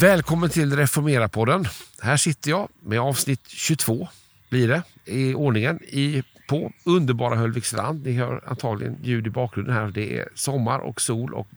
Välkommen 0.00 0.50
till 0.50 0.76
Reformera-podden. 0.76 1.68
Här 2.02 2.16
sitter 2.16 2.50
jag 2.50 2.68
med 2.80 3.00
avsnitt 3.00 3.40
22 3.46 4.08
blir 4.50 4.68
det 4.68 4.82
i 5.04 5.34
ordningen 5.34 5.82
i, 5.82 6.22
på 6.48 6.72
underbara 6.84 7.36
Höllviksstrand. 7.36 8.06
Ni 8.06 8.12
hör 8.12 8.42
antagligen 8.46 8.96
ljud 9.02 9.26
i 9.26 9.30
bakgrunden 9.30 9.74
här. 9.74 9.86
Det 9.86 10.18
är 10.18 10.28
sommar 10.34 10.78
och 10.78 11.00
sol 11.00 11.34
och 11.34 11.48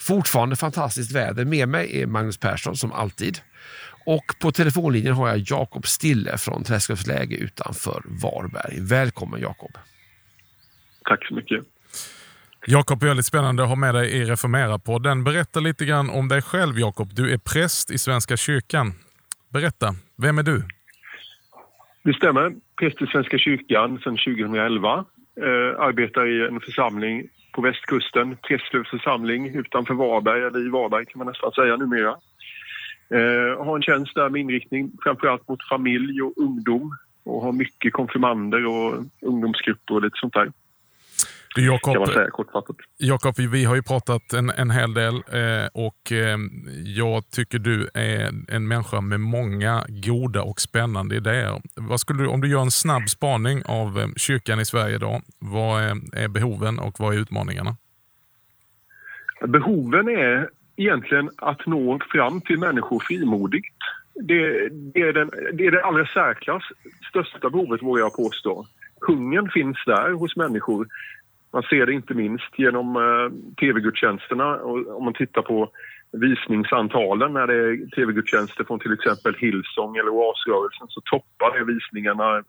fortfarande 0.00 0.56
fantastiskt 0.56 1.12
väder. 1.12 1.44
Med 1.44 1.68
mig 1.68 2.02
är 2.02 2.06
Magnus 2.06 2.38
Persson 2.38 2.76
som 2.76 2.92
alltid. 2.92 3.38
Och 4.06 4.24
på 4.40 4.52
telefonlinjen 4.52 5.14
har 5.14 5.28
jag 5.28 5.38
Jakob 5.38 5.86
Stille 5.86 6.38
från 6.38 6.64
Träskövs 6.64 7.06
läge 7.06 7.36
utanför 7.36 8.02
Varberg. 8.22 8.80
Välkommen 8.80 9.40
Jakob. 9.40 9.70
Tack 11.04 11.26
så 11.26 11.34
mycket. 11.34 11.64
Jakob, 12.66 13.02
väldigt 13.02 13.26
spännande 13.26 13.62
att 13.62 13.68
ha 13.68 13.76
med 13.76 13.94
dig 13.94 14.10
i 14.10 14.24
Reformera-podden. 14.24 15.24
Berätta 15.24 15.60
lite 15.60 15.84
grann 15.84 16.10
om 16.10 16.28
dig 16.28 16.42
själv 16.42 16.78
Jakob. 16.78 17.14
Du 17.14 17.32
är 17.32 17.38
präst 17.38 17.90
i 17.90 17.98
Svenska 17.98 18.36
kyrkan. 18.36 18.92
Berätta, 19.52 19.94
vem 20.16 20.38
är 20.38 20.42
du? 20.42 20.62
Det 22.04 22.14
stämmer. 22.14 22.52
Präst 22.78 23.02
i 23.02 23.06
Svenska 23.06 23.38
kyrkan 23.38 23.98
sedan 23.98 24.16
2011. 24.16 25.04
Eh, 25.42 25.80
arbetar 25.80 26.26
i 26.26 26.46
en 26.46 26.60
församling 26.60 27.28
på 27.52 27.62
västkusten, 27.62 28.36
Träslövs 28.36 28.90
församling 28.90 29.54
utanför 29.54 29.94
Varberg, 29.94 30.42
eller 30.42 30.66
i 30.66 30.68
Varberg 30.68 31.06
kan 31.06 31.18
man 31.18 31.26
nästan 31.26 31.52
säga 31.52 31.76
numera. 31.76 32.16
Eh, 33.10 33.64
har 33.64 33.76
en 33.76 33.82
tjänst 33.82 34.14
där 34.14 34.28
med 34.28 34.40
inriktning 34.40 34.92
framförallt 35.02 35.48
mot 35.48 35.68
familj 35.68 36.22
och 36.22 36.32
ungdom 36.36 36.96
och 37.24 37.42
har 37.42 37.52
mycket 37.52 37.92
konfirmander 37.92 38.66
och 38.66 39.04
ungdomsgrupper 39.22 39.94
och 39.94 40.02
lite 40.02 40.18
sånt 40.20 40.34
där. 40.34 40.52
Jakob. 41.56 41.96
Jakob, 42.98 43.34
vi 43.38 43.64
har 43.64 43.74
ju 43.74 43.82
pratat 43.82 44.32
en, 44.32 44.50
en 44.50 44.70
hel 44.70 44.94
del 44.94 45.14
eh, 45.14 45.68
och 45.74 46.12
eh, 46.12 46.38
jag 46.84 47.30
tycker 47.30 47.58
du 47.58 47.88
är 47.94 48.30
en 48.48 48.68
människa 48.68 49.00
med 49.00 49.20
många 49.20 49.84
goda 49.88 50.42
och 50.42 50.60
spännande 50.60 51.16
idéer. 51.16 51.60
Vad 51.76 52.00
skulle 52.00 52.22
du, 52.22 52.28
om 52.28 52.40
du 52.40 52.48
gör 52.48 52.60
en 52.60 52.70
snabb 52.70 53.08
spaning 53.08 53.62
av 53.64 53.98
eh, 53.98 54.08
kyrkan 54.16 54.60
i 54.60 54.64
Sverige 54.64 54.94
idag, 54.94 55.22
vad 55.38 55.82
är, 55.82 55.96
är 56.12 56.28
behoven 56.28 56.78
och 56.78 56.94
vad 56.98 57.14
är 57.14 57.18
utmaningarna? 57.18 57.76
Behoven 59.46 60.08
är 60.08 60.48
egentligen 60.76 61.30
att 61.36 61.66
nå 61.66 61.98
fram 62.12 62.40
till 62.40 62.58
människor 62.58 63.00
frimodigt. 63.00 63.66
Det, 64.14 64.68
det, 64.68 65.00
är, 65.00 65.12
den, 65.12 65.30
det 65.52 65.66
är 65.66 65.70
det 65.70 65.84
allra 65.84 66.06
särklass 66.06 66.62
största 67.10 67.50
behovet, 67.50 67.82
vågar 67.82 68.02
jag 68.02 68.16
påstå. 68.16 68.66
Hungern 69.00 69.50
finns 69.50 69.76
där 69.86 70.12
hos 70.12 70.36
människor 70.36 70.88
man 71.52 71.62
ser 71.62 71.86
det 71.86 71.92
inte 71.92 72.14
minst 72.14 72.58
genom 72.58 72.96
eh, 72.96 73.54
tv-gudstjänsterna. 73.60 74.62
Om 74.96 75.04
man 75.04 75.14
tittar 75.14 75.42
på 75.42 75.70
visningsantalen 76.12 77.32
när 77.32 77.46
det 77.46 77.54
är 77.54 77.90
tv-gudstjänster 77.90 78.64
från 78.64 78.78
till 78.78 78.92
exempel 78.92 79.34
Hillsong 79.34 79.96
eller 79.96 80.10
Oasrörelsen 80.10 80.86
så 80.88 81.00
toppar 81.00 81.58
det 81.58 81.64
visningarna 81.64 82.36
eh, 82.36 82.42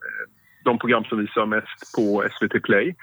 de 0.64 0.78
program 0.78 1.04
som 1.04 1.18
visar 1.18 1.46
mest 1.46 1.94
på 1.96 2.24
SVT 2.32 2.62
Play. 2.62 2.94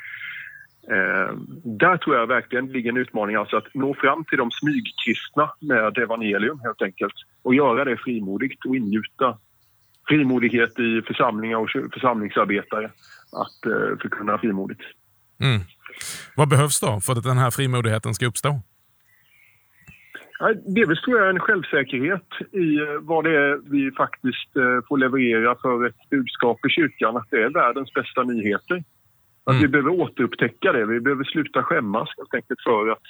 Eh, 0.91 1.35
där 1.63 1.97
tror 1.97 2.15
jag 2.15 2.27
verkligen 2.27 2.67
ligger 2.67 2.89
en 2.89 2.97
utmaning, 2.97 3.35
alltså 3.35 3.57
att 3.57 3.73
nå 3.73 3.93
fram 3.93 4.25
till 4.25 4.37
de 4.37 4.51
smygkristna 4.51 5.51
med 5.59 5.97
evangelium 5.97 6.59
helt 6.59 6.81
enkelt 6.81 7.13
och 7.43 7.55
göra 7.55 7.85
det 7.85 7.97
frimodigt 7.97 8.65
och 8.65 8.75
ingjuta 8.75 9.37
frimodighet 10.07 10.79
i 10.79 11.01
församlingar 11.01 11.57
och 11.57 11.69
församlingsarbetare 11.93 12.85
att 13.31 13.65
eh, 13.65 13.97
förkunna 14.01 14.37
frimodigt. 14.37 14.81
Mm. 15.39 15.61
Vad 16.35 16.49
behövs 16.49 16.79
då 16.79 16.99
för 16.99 17.13
att 17.13 17.23
den 17.23 17.37
här 17.37 17.51
frimodigheten 17.51 18.13
ska 18.13 18.25
uppstå? 18.25 18.61
Delvis 20.65 21.01
tror 21.01 21.19
jag 21.19 21.29
en 21.29 21.39
självsäkerhet 21.39 22.27
i 22.51 22.77
eh, 22.77 22.99
vad 23.01 23.23
det 23.23 23.35
är 23.35 23.59
vi 23.69 23.91
faktiskt 23.91 24.55
eh, 24.55 24.87
får 24.87 24.97
leverera 24.97 25.55
för 25.61 25.85
ett 25.85 26.09
budskap 26.09 26.65
i 26.65 26.69
kyrkan, 26.69 27.17
att 27.17 27.27
det 27.31 27.43
är 27.43 27.49
världens 27.49 27.93
bästa 27.93 28.23
nyheter. 28.23 28.83
Att 29.43 29.51
mm. 29.51 29.61
Vi 29.61 29.67
behöver 29.67 29.89
återupptäcka 29.89 30.71
det, 30.71 30.85
vi 30.85 30.99
behöver 30.99 31.23
sluta 31.23 31.63
skämmas 31.63 32.09
helt 32.17 32.33
enkelt 32.33 32.61
för, 32.63 32.89
att, 32.89 33.07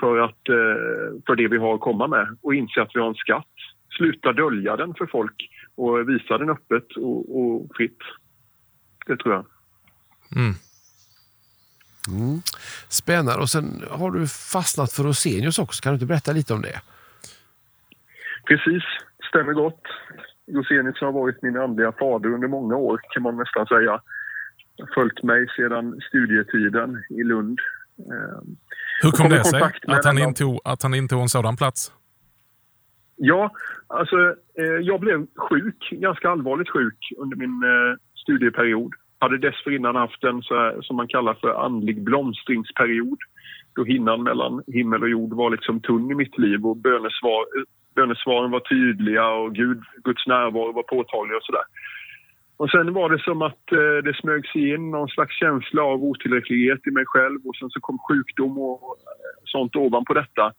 för, 0.00 0.18
att, 0.18 0.48
eh, 0.48 1.22
för 1.26 1.36
det 1.36 1.48
vi 1.48 1.56
har 1.56 1.74
att 1.74 1.80
komma 1.80 2.06
med 2.06 2.36
och 2.42 2.54
inse 2.54 2.82
att 2.82 2.90
vi 2.94 3.00
har 3.00 3.08
en 3.08 3.14
skatt. 3.14 3.54
Sluta 3.96 4.32
dölja 4.32 4.76
den 4.76 4.94
för 4.94 5.06
folk 5.06 5.48
och 5.74 6.08
visa 6.08 6.38
den 6.38 6.50
öppet 6.50 6.96
och, 6.96 7.40
och 7.40 7.70
fritt. 7.76 7.98
Det 9.06 9.16
tror 9.16 9.34
jag. 9.34 9.46
Mm. 10.36 10.54
Mm. 12.08 12.40
Spännande. 12.88 13.40
Och 13.40 13.48
sen 13.48 13.84
har 13.90 14.10
du 14.10 14.26
fastnat 14.26 14.92
för 14.92 15.02
Rosenius 15.02 15.58
också. 15.58 15.82
Kan 15.82 15.92
du 15.92 15.94
inte 15.94 16.06
berätta 16.06 16.32
lite 16.32 16.54
om 16.54 16.62
det? 16.62 16.80
Precis, 18.44 18.82
stämmer 19.28 19.52
gott. 19.52 19.82
Rosenius 20.52 21.00
har 21.00 21.12
varit 21.12 21.42
min 21.42 21.56
andliga 21.56 21.92
fader 21.92 22.28
under 22.28 22.48
många 22.48 22.76
år 22.76 23.00
kan 23.10 23.22
man 23.22 23.36
nästan 23.36 23.66
säga. 23.66 24.00
Följt 24.94 25.22
mig 25.22 25.46
sedan 25.56 26.00
studietiden 26.08 27.04
i 27.10 27.22
Lund. 27.22 27.58
Ehm, 27.98 28.56
Hur 29.02 29.10
kom 29.10 29.28
det 29.28 29.44
sig 29.44 29.62
att 29.86 30.04
han, 30.04 30.18
intog, 30.18 30.60
att 30.64 30.82
han 30.82 30.94
intog 30.94 31.22
en 31.22 31.28
sådan 31.28 31.56
plats? 31.56 31.92
Ja, 33.16 33.52
alltså 33.86 34.16
eh, 34.54 34.64
jag 34.64 35.00
blev 35.00 35.26
sjuk, 35.36 35.88
ganska 35.90 36.30
allvarligt 36.30 36.68
sjuk 36.68 37.12
under 37.18 37.36
min 37.36 37.62
eh, 37.62 37.98
studieperiod 38.14 38.94
hade 39.20 39.38
dessförinnan 39.38 39.96
haft 39.96 40.24
en 40.24 40.42
så 40.42 40.54
här, 40.54 40.82
som 40.82 40.96
man 40.96 41.08
kallar 41.08 41.34
för 41.34 41.64
andlig 41.64 42.02
blomstringsperiod 42.02 43.18
då 43.74 43.84
hinnan 43.84 44.22
mellan 44.22 44.62
himmel 44.66 45.02
och 45.02 45.08
jord 45.08 45.32
var 45.32 45.50
liksom 45.50 45.80
tunn 45.80 46.10
i 46.10 46.14
mitt 46.14 46.38
liv 46.38 46.66
och 46.66 46.76
bönesvar, 46.76 47.44
bönesvaren 47.94 48.50
var 48.50 48.60
tydliga 48.60 49.26
och 49.26 49.54
Gud, 49.54 49.82
Guds 50.04 50.26
närvaro 50.26 50.72
var 50.72 50.82
påtaglig 50.82 51.36
och 51.36 51.42
sådär. 51.42 51.64
Och 52.56 52.70
sen 52.70 52.92
var 52.92 53.10
det 53.10 53.22
som 53.22 53.42
att 53.42 53.72
eh, 53.72 53.98
det 54.04 54.16
smög 54.20 54.46
sig 54.46 54.70
in 54.74 54.90
någon 54.90 55.08
slags 55.08 55.34
känsla 55.38 55.82
av 55.82 56.04
otillräcklighet 56.04 56.86
i 56.86 56.90
mig 56.90 57.04
själv 57.06 57.38
och 57.44 57.56
sen 57.56 57.70
så 57.70 57.80
kom 57.80 57.98
sjukdom 58.08 58.58
och 58.58 58.82
eh, 58.82 59.40
sånt 59.44 59.76
ovanpå 59.76 60.14
detta. 60.14 60.52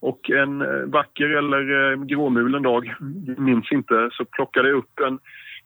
Och 0.00 0.30
en 0.30 0.60
eh, 0.62 0.84
vacker 0.86 1.30
eller 1.30 1.92
eh, 1.92 2.04
gråmulen 2.04 2.62
dag, 2.62 2.94
minns 3.38 3.72
inte, 3.72 4.08
så 4.12 4.24
plockade 4.24 4.68
jag 4.68 4.78
upp 4.78 5.00
en 5.06 5.18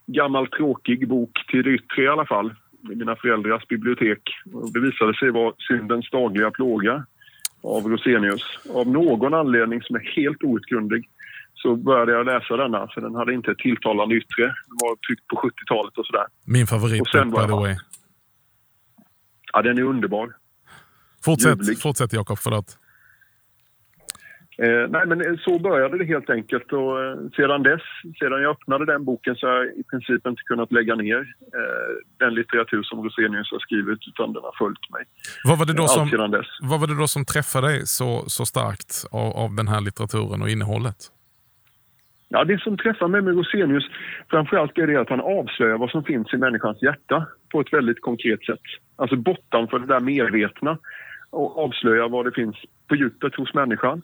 gammal 0.07 0.47
tråkig 0.47 1.09
bok 1.09 1.31
till 1.51 1.63
det 1.63 1.71
yttre 1.71 2.03
i 2.03 2.09
alla 2.09 2.27
fall, 2.27 2.55
i 2.93 2.95
mina 2.97 3.17
föräldrars 3.17 3.69
bibliotek. 3.69 4.23
Det 4.75 4.81
visade 4.81 5.15
sig 5.15 5.31
vara 5.31 5.53
Syndens 5.59 6.11
dagliga 6.11 6.51
plåga 6.51 7.07
av 7.63 7.83
Rosenius. 7.83 8.43
Av 8.75 8.89
någon 8.89 9.35
anledning 9.35 9.83
som 9.83 9.97
är 9.97 10.01
helt 10.17 10.43
outgrundlig 10.43 11.09
så 11.55 11.77
började 11.77 12.13
jag 12.13 12.27
läsa 12.27 12.57
denna, 12.57 12.89
för 12.95 13.01
den 13.01 13.15
hade 13.15 13.35
inte 13.35 13.51
ett 13.51 13.59
tilltalande 13.59 14.15
yttre. 14.15 14.43
Den 14.45 14.79
var 14.83 14.97
tryckt 14.97 15.27
på 15.27 15.37
70-talet 15.37 15.99
och 15.99 16.07
sådär. 16.07 16.27
Min 16.47 16.67
favorit, 16.67 17.01
och 17.01 17.09
sen 17.09 17.31
by 17.31 17.37
the 17.37 17.53
way. 17.53 17.77
Ja, 19.53 19.63
den 19.63 19.79
är 19.79 19.83
underbar. 19.83 20.37
Fortsätt, 21.25 21.83
fortsätt 21.83 22.13
Jakob, 22.13 22.39
förlåt. 22.39 22.79
Eh, 24.59 24.89
nej, 24.89 25.07
men 25.07 25.21
eh, 25.21 25.37
så 25.45 25.59
började 25.59 25.99
det 25.99 26.05
helt 26.05 26.31
enkelt 26.31 26.73
och 26.73 27.05
eh, 27.05 27.17
sedan 27.37 27.63
dess, 27.63 27.83
sedan 28.19 28.43
jag 28.43 28.51
öppnade 28.51 28.87
den 28.87 29.05
boken 29.05 29.37
så 29.37 29.47
har 29.47 29.55
jag 29.55 29.67
i 29.67 29.85
princip 29.91 30.27
inte 30.27 30.43
kunnat 30.43 30.73
lägga 30.73 30.95
ner 30.95 31.19
eh, 31.19 31.93
den 32.19 32.35
litteratur 32.35 32.83
som 32.83 33.05
Rosenius 33.05 33.51
har 33.53 33.59
skrivit 33.59 33.99
utan 34.09 34.33
den 34.33 34.43
har 34.43 34.55
följt 34.59 34.91
mig. 34.91 35.05
Vad 35.45 35.59
var 35.59 35.67
det 35.67 35.73
då, 35.73 35.87
som, 35.89 36.11
vad 36.63 36.81
var 36.81 36.87
det 36.87 36.99
då 36.99 37.09
som 37.09 37.25
träffade 37.25 37.67
dig 37.67 37.87
så, 37.87 38.25
så 38.27 38.47
starkt 38.47 39.05
av, 39.13 39.37
av 39.37 39.55
den 39.55 39.69
här 39.69 39.81
litteraturen 39.81 40.43
och 40.43 40.49
innehållet? 40.49 40.97
Ja, 42.29 42.45
det 42.45 42.61
som 42.61 42.77
träffar 42.77 43.09
mig 43.09 43.23
med 43.23 43.37
Rosenius 43.37 43.85
framförallt 44.31 44.79
är 44.79 44.87
det 44.87 45.01
att 45.01 45.11
han 45.11 45.21
avslöjar 45.21 45.79
vad 45.79 45.91
som 45.91 46.05
finns 46.05 46.35
i 46.35 46.37
människans 46.37 46.83
hjärta 46.83 47.27
på 47.53 47.61
ett 47.61 47.73
väldigt 47.73 48.01
konkret 48.01 48.45
sätt. 48.45 48.67
Alltså 48.97 49.17
bortanför 49.17 49.79
det 49.79 49.87
där 49.87 50.01
medvetna 50.01 50.79
och 51.31 51.65
avslöjar 51.65 52.09
vad 52.09 52.25
det 52.25 52.33
finns 52.33 52.57
på 52.89 52.95
djupet 52.97 53.35
hos 53.35 53.55
människan. 53.55 54.03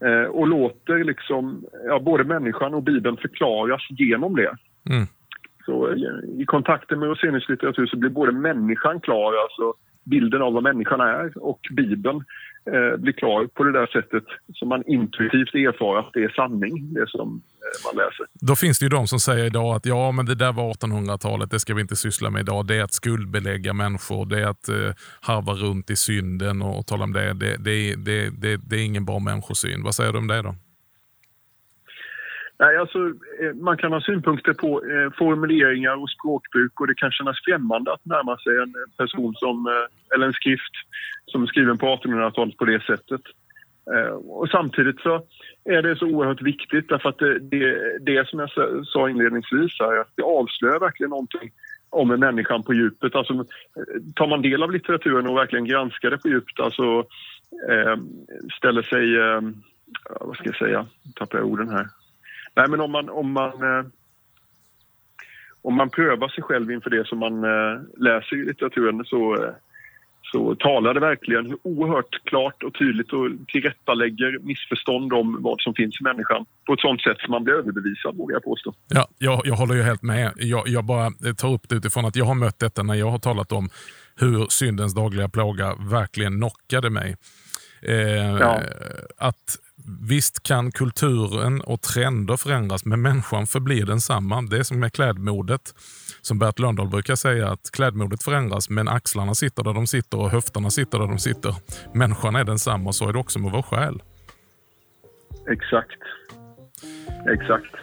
Eh, 0.00 0.30
och 0.30 0.48
låter 0.48 1.04
liksom, 1.04 1.64
ja, 1.86 1.98
både 1.98 2.24
människan 2.24 2.74
och 2.74 2.82
Bibeln 2.82 3.16
förklaras 3.16 3.82
genom 3.90 4.36
det. 4.36 4.56
Mm. 4.90 5.06
Så 5.64 5.94
i, 5.94 6.42
i 6.42 6.44
kontakten 6.46 6.98
med 6.98 7.08
Rosenius 7.08 7.48
litteratur 7.48 7.86
så 7.86 7.96
blir 7.96 8.10
både 8.10 8.32
människan 8.32 9.00
klar, 9.00 9.32
alltså 9.42 9.74
bilden 10.04 10.42
av 10.42 10.52
vad 10.52 10.62
människan 10.62 11.00
är, 11.00 11.32
och 11.38 11.60
Bibeln 11.70 12.24
eh, 12.74 12.96
blir 12.96 13.12
klar 13.12 13.46
på 13.46 13.64
det 13.64 13.72
där 13.72 13.86
sättet 13.86 14.24
som 14.54 14.68
man 14.68 14.82
intuitivt 14.86 15.54
erfar 15.54 15.98
att 15.98 16.10
det 16.12 16.24
är 16.24 16.28
sanning, 16.28 16.94
det 16.94 17.08
som 17.08 17.28
eh, 17.28 17.76
man 17.86 17.96
läser. 18.04 18.26
Då 18.46 18.56
finns 18.56 18.78
det 18.78 18.84
ju 18.84 18.88
de 18.88 19.06
som 19.06 19.20
säger 19.20 19.44
idag 19.44 19.76
att 19.76 19.86
ja, 19.86 20.12
men 20.12 20.26
det 20.26 20.34
där 20.34 20.52
var 20.52 20.74
1800-talet, 20.74 21.50
det 21.50 21.60
ska 21.60 21.74
vi 21.74 21.80
inte 21.80 21.96
syssla 21.96 22.30
med 22.30 22.40
idag. 22.40 22.66
Det 22.66 22.76
är 22.76 22.82
att 22.82 22.92
skuldbelägga 22.92 23.72
människor, 23.72 24.26
det 24.26 24.40
är 24.40 24.46
att 24.46 24.68
eh, 24.68 24.92
harva 25.20 25.52
runt 25.52 25.90
i 25.90 25.96
synden 25.96 26.62
och, 26.62 26.78
och 26.78 26.86
tala 26.86 27.04
om 27.04 27.12
det. 27.12 27.32
Det, 27.32 27.56
det, 27.56 27.94
det, 27.94 28.30
det. 28.30 28.56
det 28.56 28.76
är 28.76 28.84
ingen 28.84 29.04
bra 29.04 29.18
människosyn. 29.18 29.82
Vad 29.82 29.94
säger 29.94 30.12
du 30.12 30.18
om 30.18 30.26
det 30.26 30.42
då? 30.42 30.54
Nej, 32.60 32.76
alltså, 32.76 32.98
eh, 33.42 33.54
man 33.54 33.76
kan 33.76 33.92
ha 33.92 34.00
synpunkter 34.00 34.52
på 34.52 34.82
eh, 34.84 35.10
formuleringar 35.18 36.02
och 36.02 36.10
språkbruk 36.10 36.80
och 36.80 36.86
det 36.86 36.94
kan 36.94 37.10
kännas 37.10 37.36
främmande 37.44 37.92
att 37.92 38.04
närma 38.04 38.36
sig 38.38 38.52
en 38.52 38.74
eh, 38.74 39.06
person 39.06 39.34
som, 39.34 39.66
eh, 39.66 40.14
eller 40.14 40.26
en 40.26 40.32
skrift 40.32 40.74
som 41.26 41.42
är 41.42 41.46
skriven 41.46 41.78
på 41.78 41.86
1800-talet 41.86 42.56
på 42.56 42.64
det 42.64 42.82
sättet. 42.82 43.20
Eh, 43.94 44.12
och 44.12 44.48
samtidigt 44.48 45.00
så 45.00 45.22
är 45.64 45.82
det 45.82 45.96
så 45.96 46.06
oerhört 46.06 46.42
viktigt 46.42 46.88
därför 46.88 47.08
att 47.08 47.18
det, 47.18 47.38
det, 47.38 47.98
det 48.00 48.28
som 48.28 48.38
jag 48.38 48.50
sa 48.86 49.10
inledningsvis 49.10 49.80
är 49.80 50.00
att 50.00 50.12
det 50.14 50.22
avslöjar 50.22 50.80
verkligen 50.80 51.10
någonting 51.10 51.50
om 51.90 52.08
människan 52.08 52.62
på 52.62 52.74
djupet. 52.74 53.14
Alltså, 53.14 53.32
eh, 53.34 53.42
tar 54.14 54.26
man 54.26 54.42
del 54.42 54.62
av 54.62 54.72
litteraturen 54.72 55.26
och 55.26 55.36
verkligen 55.36 55.64
granskar 55.64 56.10
det 56.10 56.18
på 56.18 56.28
djupet, 56.28 56.60
alltså 56.60 57.06
eh, 57.70 57.96
ställer 58.58 58.82
sig, 58.82 59.16
eh, 59.16 59.40
vad 60.20 60.36
ska 60.36 60.44
jag 60.44 60.56
säga, 60.56 60.86
tappar 61.14 61.38
jag 61.38 61.46
orden 61.46 61.68
här. 61.68 61.86
Nej 62.58 62.68
men 62.68 62.80
om 62.80 62.92
man, 62.92 63.08
om 63.08 63.32
man 63.32 63.52
eh, 63.62 63.86
om 65.62 65.74
man 65.74 65.90
prövar 65.90 66.28
sig 66.28 66.42
själv 66.42 66.70
inför 66.70 66.90
det 66.90 67.06
som 67.06 67.18
man 67.18 67.44
eh, 67.44 67.80
läser 67.96 68.36
i 68.36 68.44
litteraturen 68.44 69.04
så 69.04 69.52
så 70.32 70.54
talar 70.54 70.94
det 70.94 71.00
verkligen 71.00 71.58
oerhört 71.62 72.24
klart 72.24 72.62
och 72.62 72.74
tydligt 72.74 73.12
och 73.12 73.28
tillrättalägger 73.48 74.38
missförstånd 74.38 75.12
om 75.12 75.36
vad 75.40 75.60
som 75.60 75.74
finns 75.74 76.00
i 76.00 76.04
människan 76.04 76.46
på 76.66 76.72
ett 76.72 76.80
sånt 76.80 77.02
sätt 77.02 77.16
som 77.20 77.30
man 77.30 77.44
blir 77.44 77.54
överbevisad, 77.54 78.16
vågar 78.16 78.34
jag 78.34 78.42
påstå. 78.42 78.74
Ja, 78.88 79.08
jag, 79.18 79.40
jag 79.44 79.54
håller 79.54 79.74
ju 79.74 79.82
helt 79.82 80.02
med. 80.02 80.32
Jag, 80.36 80.68
jag 80.68 80.84
bara 80.84 81.10
tar 81.36 81.52
upp 81.52 81.68
det 81.68 81.74
utifrån 81.74 82.04
att 82.04 82.16
jag 82.16 82.24
har 82.24 82.34
mött 82.34 82.58
detta 82.58 82.82
när 82.82 82.94
jag 82.94 83.10
har 83.10 83.18
talat 83.18 83.52
om 83.52 83.68
hur 84.16 84.46
syndens 84.48 84.94
dagliga 84.94 85.28
plåga 85.28 85.74
verkligen 85.90 86.36
knockade 86.36 86.90
mig. 86.90 87.16
Eh, 87.82 88.36
ja. 88.40 88.60
Att 89.18 89.56
Visst 90.00 90.42
kan 90.42 90.72
kulturen 90.72 91.60
och 91.60 91.82
trender 91.82 92.36
förändras, 92.36 92.84
men 92.84 93.02
människan 93.02 93.46
förblir 93.46 93.86
densamma. 93.86 94.42
Det 94.42 94.58
är 94.58 94.62
som 94.62 94.80
med 94.80 94.92
klädmodet. 94.92 95.74
Som 96.20 96.38
Bert 96.38 96.58
Lönndahl 96.58 96.88
brukar 96.88 97.14
säga, 97.14 97.50
att 97.50 97.70
klädmodet 97.72 98.22
förändras, 98.22 98.70
men 98.70 98.88
axlarna 98.88 99.34
sitter 99.34 99.64
där 99.64 99.74
de 99.74 99.86
sitter 99.86 100.18
och 100.18 100.30
höfterna 100.30 100.70
sitter 100.70 100.98
där 100.98 101.06
de 101.06 101.18
sitter. 101.18 101.54
Människan 101.94 102.36
är 102.36 102.44
densamma 102.44 102.92
så 102.92 103.08
är 103.08 103.12
det 103.12 103.18
också 103.18 103.38
med 103.38 103.52
vår 103.52 103.62
själ. 103.62 104.02
Exakt. 105.50 106.02
Exakt. 107.34 107.74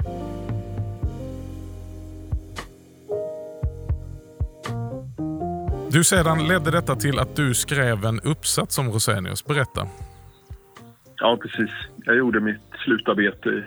Du 5.90 6.04
sedan 6.04 6.48
ledde 6.48 6.72
detta 6.72 6.96
till 6.96 7.20
att 7.20 7.36
du 7.36 7.54
skrev 7.54 8.06
en 8.06 8.20
uppsats 8.20 8.78
om 8.78 8.92
Rosenius. 8.92 9.46
Berätta. 9.46 9.88
Ja, 11.20 11.38
precis. 11.42 11.72
Jag 12.06 12.16
gjorde 12.16 12.40
mitt 12.40 12.62
slutarbete 12.84 13.66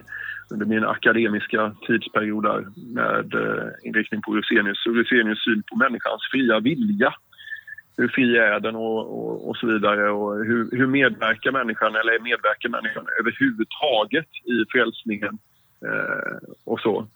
under 0.51 0.67
min 0.67 0.85
akademiska 0.85 1.77
tidsperiod 1.87 2.45
där 2.45 2.67
med 2.95 3.35
eh, 3.35 3.69
inriktning 3.83 4.23
på 4.23 4.37
Rosenius 4.37 4.87
och 4.87 4.97
Rosenius 4.97 5.45
syn 5.45 5.63
på 5.71 5.77
människans 5.77 6.23
fria 6.33 6.61
vilja. 6.61 7.15
Hur 7.97 8.09
fri 8.09 8.37
är 8.37 8.61
den 8.61 8.77
och, 8.77 9.01
och, 9.19 9.49
och 9.49 9.57
så 9.57 9.67
vidare 9.67 10.11
och 10.11 10.45
hur, 10.45 10.69
hur 10.71 10.87
medverkar 10.87 11.53
människan 11.53 11.95
eller 11.95 12.23
medverkar 12.23 12.69
människan 12.69 13.07
överhuvudtaget 13.21 14.29
i 14.45 14.65
frälsningen 14.73 15.39
eh, 15.87 16.37
och 16.65 16.81
så 16.81 17.09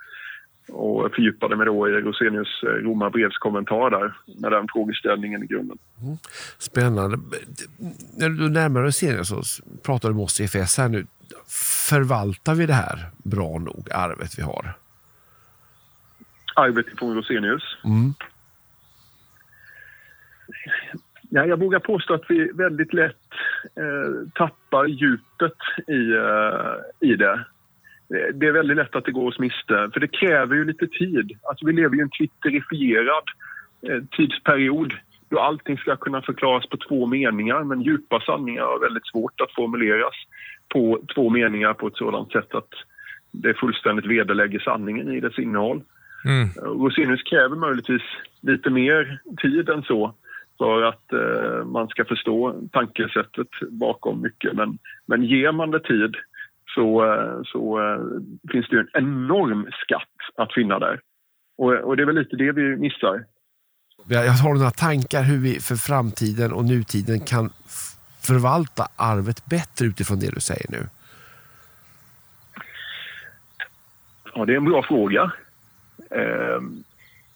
och 0.68 1.14
fördjupade 1.14 1.56
mig 1.56 1.66
då 1.66 1.88
i 1.88 1.92
Rosenius 1.92 2.62
eh, 2.62 2.68
romarbrevskommentar 2.68 3.90
där 3.90 4.14
med 4.40 4.52
den 4.52 4.66
frågeställningen 4.72 5.42
i 5.42 5.46
grunden. 5.46 5.78
Mm. 6.02 6.16
Spännande. 6.58 7.18
När 8.18 8.28
du 8.28 8.48
närmar 8.48 8.82
Rosenius 8.82 9.28
så 9.28 9.42
pratar 9.82 10.08
du 10.08 10.14
med 10.14 10.24
oss 10.24 10.40
i 10.40 10.44
FS 10.44 10.78
här 10.78 10.88
nu. 10.88 11.06
Förvaltar 11.88 12.54
vi 12.54 12.66
det 12.66 12.72
här 12.72 13.10
bra 13.16 13.58
nog, 13.58 13.88
arvet 13.92 14.38
vi 14.38 14.42
har? 14.42 14.74
Arvet 16.54 16.86
från 16.98 17.14
Rosenius? 17.14 17.62
Mm. 17.84 18.14
Ja, 21.34 21.46
jag 21.46 21.60
vågar 21.60 21.78
påstå 21.78 22.14
att 22.14 22.24
vi 22.28 22.52
väldigt 22.52 22.92
lätt 22.92 23.16
eh, 23.76 24.28
tappar 24.34 24.86
djupet 24.86 25.58
i, 25.88 26.12
eh, 26.12 27.10
i 27.10 27.16
det 27.16 27.44
det 28.34 28.46
är 28.46 28.52
väldigt 28.52 28.76
lätt 28.76 28.96
att 28.96 29.04
det 29.04 29.12
går 29.12 29.28
oss 29.28 29.38
miste, 29.38 29.90
för 29.92 30.00
det 30.00 30.08
kräver 30.08 30.54
ju 30.56 30.64
lite 30.64 30.86
tid. 30.86 31.32
Alltså 31.42 31.66
vi 31.66 31.72
lever 31.72 31.96
i 31.96 32.00
en 32.00 32.10
twitterifierad 32.10 33.24
eh, 33.88 34.02
tidsperiod 34.16 34.92
då 35.32 35.38
allting 35.38 35.78
ska 35.78 35.96
kunna 35.96 36.22
förklaras 36.22 36.66
på 36.66 36.76
två 36.76 37.06
meningar 37.06 37.64
men 37.64 37.82
djupa 37.82 38.20
sanningar 38.20 38.62
är 38.62 38.80
väldigt 38.80 39.06
svårt 39.06 39.40
att 39.40 39.54
formuleras 39.54 40.14
på 40.68 41.00
två 41.14 41.30
meningar 41.30 41.74
på 41.74 41.86
ett 41.86 41.96
sådant 41.96 42.32
sätt 42.32 42.54
att 42.54 42.70
det 43.30 43.54
fullständigt 43.54 44.06
vederlägger 44.06 44.58
sanningen 44.58 45.12
i 45.12 45.20
dess 45.20 45.38
innehåll. 45.38 45.82
Mm. 46.24 46.48
Rosenius 46.80 47.22
kräver 47.22 47.56
möjligtvis 47.56 48.02
lite 48.40 48.70
mer 48.70 49.20
tid 49.42 49.68
än 49.68 49.82
så 49.82 50.14
för 50.58 50.82
att 50.82 51.12
eh, 51.12 51.64
man 51.64 51.88
ska 51.88 52.04
förstå 52.04 52.54
tankesättet 52.72 53.48
bakom 53.70 54.22
mycket. 54.22 54.52
Men, 54.52 54.78
men 55.06 55.24
ger 55.24 55.52
man 55.52 55.70
det 55.70 55.80
tid 55.80 56.16
så, 56.74 57.04
eh, 57.04 57.42
så 57.44 57.80
äh, 57.80 58.00
finns 58.52 58.68
det 58.68 58.78
en 58.78 58.88
enorm 58.92 59.68
skatt 59.72 60.16
att 60.36 60.54
finna 60.54 60.78
där. 60.78 61.00
Och, 61.58 61.72
och, 61.72 61.96
det 61.96 62.02
är 62.02 62.06
väl 62.06 62.14
lite 62.14 62.36
det 62.36 62.52
vi 62.52 62.76
missar. 62.76 63.24
Jag 64.08 64.32
har 64.32 64.54
några 64.54 64.70
tankar 64.70 65.22
hur 65.22 65.38
vi 65.38 65.60
för 65.60 65.76
framtiden 65.76 66.52
och 66.52 66.64
nutiden 66.64 67.20
kan 67.20 67.50
förvalta 68.26 68.88
arvet 68.96 69.46
bättre 69.46 69.86
utifrån 69.86 70.18
det 70.18 70.34
du 70.34 70.40
säger 70.40 70.70
nu. 70.70 70.86
Ja, 74.34 74.44
det 74.44 74.52
är 74.52 74.56
en 74.56 74.64
bra 74.64 74.82
fråga. 74.82 75.32
Eh, 76.10 76.60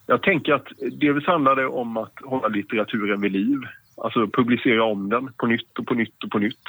jag 0.06 0.22
tänker 0.22 0.52
att 0.52 0.66
delvis 0.92 1.26
handlar 1.26 1.56
det 1.56 1.66
om 1.66 1.96
att 1.96 2.12
hålla 2.24 2.48
litteraturen 2.48 3.20
vid 3.20 3.32
liv. 3.32 3.58
Alltså 3.96 4.26
publicera 4.26 4.84
om 4.84 5.08
den 5.08 5.32
på 5.32 5.46
nytt 5.46 5.78
och 5.78 5.86
på 5.86 5.94
nytt 5.94 6.24
och 6.24 6.30
på 6.30 6.38
nytt 6.38 6.64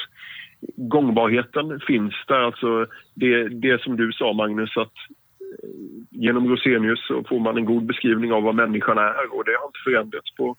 gångbarheten 0.76 1.80
finns 1.80 2.14
där. 2.28 2.40
Alltså 2.40 2.86
det, 3.14 3.48
det 3.48 3.82
som 3.82 3.98
du 3.98 4.12
sa 4.12 4.34
Magnus 4.34 4.78
att 4.78 4.94
eh, 5.42 5.70
genom 6.12 6.50
Rosenius 6.50 7.08
så 7.08 7.24
får 7.24 7.40
man 7.40 7.58
en 7.58 7.66
god 7.66 7.84
beskrivning 7.84 8.34
av 8.34 8.44
vad 8.44 8.56
människan 8.56 8.98
är 8.98 9.34
och 9.34 9.46
det 9.46 9.58
har 9.60 9.68
inte 9.68 9.80
förändrats 9.84 10.36
på 10.36 10.56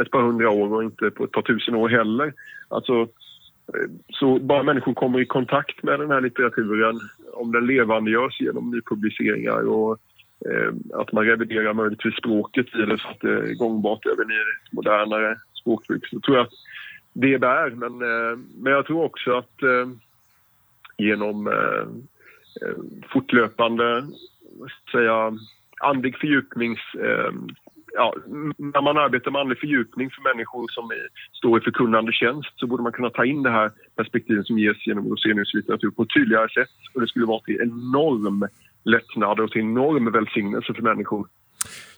ett 0.00 0.10
par 0.10 0.22
hundra 0.22 0.50
år 0.50 0.74
och 0.74 0.84
inte 0.84 1.10
på 1.10 1.24
ett 1.24 1.32
par 1.32 1.42
tusen 1.42 1.74
år 1.74 1.88
heller. 1.88 2.32
Alltså, 2.68 3.00
eh, 3.74 3.90
så 4.08 4.38
bara 4.38 4.62
människor 4.62 4.94
kommer 4.94 5.20
i 5.20 5.26
kontakt 5.26 5.82
med 5.82 6.00
den 6.00 6.10
här 6.10 6.20
litteraturen, 6.20 7.00
om 7.32 7.52
den 7.52 7.66
levandegörs 7.66 8.40
genom 8.40 8.70
nypubliceringar 8.70 9.68
och 9.68 9.98
eh, 10.50 11.00
att 11.00 11.12
man 11.12 11.24
reviderar 11.24 11.74
möjligtvis 11.74 12.14
språket 12.14 12.66
i 12.74 12.78
det 12.78 12.98
så 12.98 13.08
att 13.08 13.20
det 13.20 13.32
är 13.32 13.54
gångbart 13.54 14.06
även 14.06 14.30
i 14.30 14.40
modernare 14.72 15.36
språkbruk, 15.60 16.08
så 16.08 16.20
tror 16.20 16.36
jag 16.36 16.46
att 16.46 16.52
det 17.12 17.38
bär. 17.38 17.70
Men, 17.70 17.92
eh, 18.02 18.38
men 18.58 18.72
jag 18.72 18.86
tror 18.86 19.04
också 19.04 19.32
att 19.32 19.62
eh, 19.62 19.88
genom 20.98 21.46
eh, 21.46 21.86
fortlöpande 23.12 24.06
säga, 24.92 25.32
andlig 25.80 26.18
fördjupnings... 26.18 26.80
Ja, 27.94 28.14
när 28.56 28.82
man 28.82 28.98
arbetar 28.98 29.30
med 29.30 29.40
andlig 29.40 29.58
fördjupning 29.58 30.10
för 30.10 30.22
människor 30.22 30.68
som 30.68 30.90
är, 30.90 31.08
står 31.32 31.58
i 31.58 31.64
förkunnande 31.64 32.12
tjänst 32.12 32.50
så 32.56 32.66
borde 32.66 32.82
man 32.82 32.92
kunna 32.92 33.10
ta 33.10 33.24
in 33.24 33.42
det 33.42 33.50
här 33.50 33.70
perspektivet 33.96 34.46
som 34.46 34.58
ges 34.58 34.86
genom 34.86 35.08
Rosenius 35.08 35.54
litteratur 35.54 35.90
på 35.90 36.02
ett 36.02 36.14
tydligare 36.14 36.48
sätt. 36.48 36.70
Och 36.94 37.00
det 37.00 37.06
skulle 37.06 37.26
vara 37.26 37.40
till 37.40 37.60
enorm 37.60 38.48
lättnad 38.84 39.40
och 39.40 39.50
till 39.50 39.60
enorm 39.60 40.12
välsignelse 40.12 40.74
för 40.74 40.82
människor. 40.82 41.28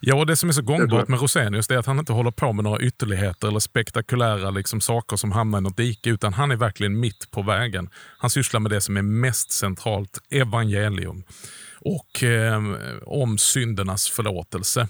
Ja, 0.01 0.15
och 0.15 0.27
det 0.27 0.37
som 0.37 0.49
är 0.49 0.53
så 0.53 0.63
gångbart 0.63 1.09
med 1.09 1.21
Rosenius 1.21 1.71
är 1.71 1.77
att 1.77 1.87
han 1.87 1.99
inte 1.99 2.13
håller 2.13 2.31
på 2.31 2.53
med 2.53 2.65
några 2.65 2.81
ytterligheter 2.81 3.49
eller 3.49 3.61
spektakulära 3.61 4.51
liksom, 4.51 4.81
saker 4.81 5.17
som 5.17 5.33
hamnar 5.33 5.59
i 5.59 5.63
något 5.63 5.77
dike, 5.77 6.11
utan 6.11 6.35
han 6.35 6.51
är 6.51 6.57
verkligen 6.57 7.01
mitt 7.01 7.31
på 7.31 7.43
vägen. 7.43 7.91
Han 8.19 8.31
sysslar 8.31 8.61
med 8.61 8.71
det 8.71 8.81
som 8.81 8.97
är 8.97 9.03
mest 9.03 9.53
centralt, 9.53 10.19
evangelium 10.31 11.25
och 11.81 12.23
eh, 12.23 12.63
om 13.03 13.39
syndernas 13.39 14.09
förlåtelse. 14.09 14.89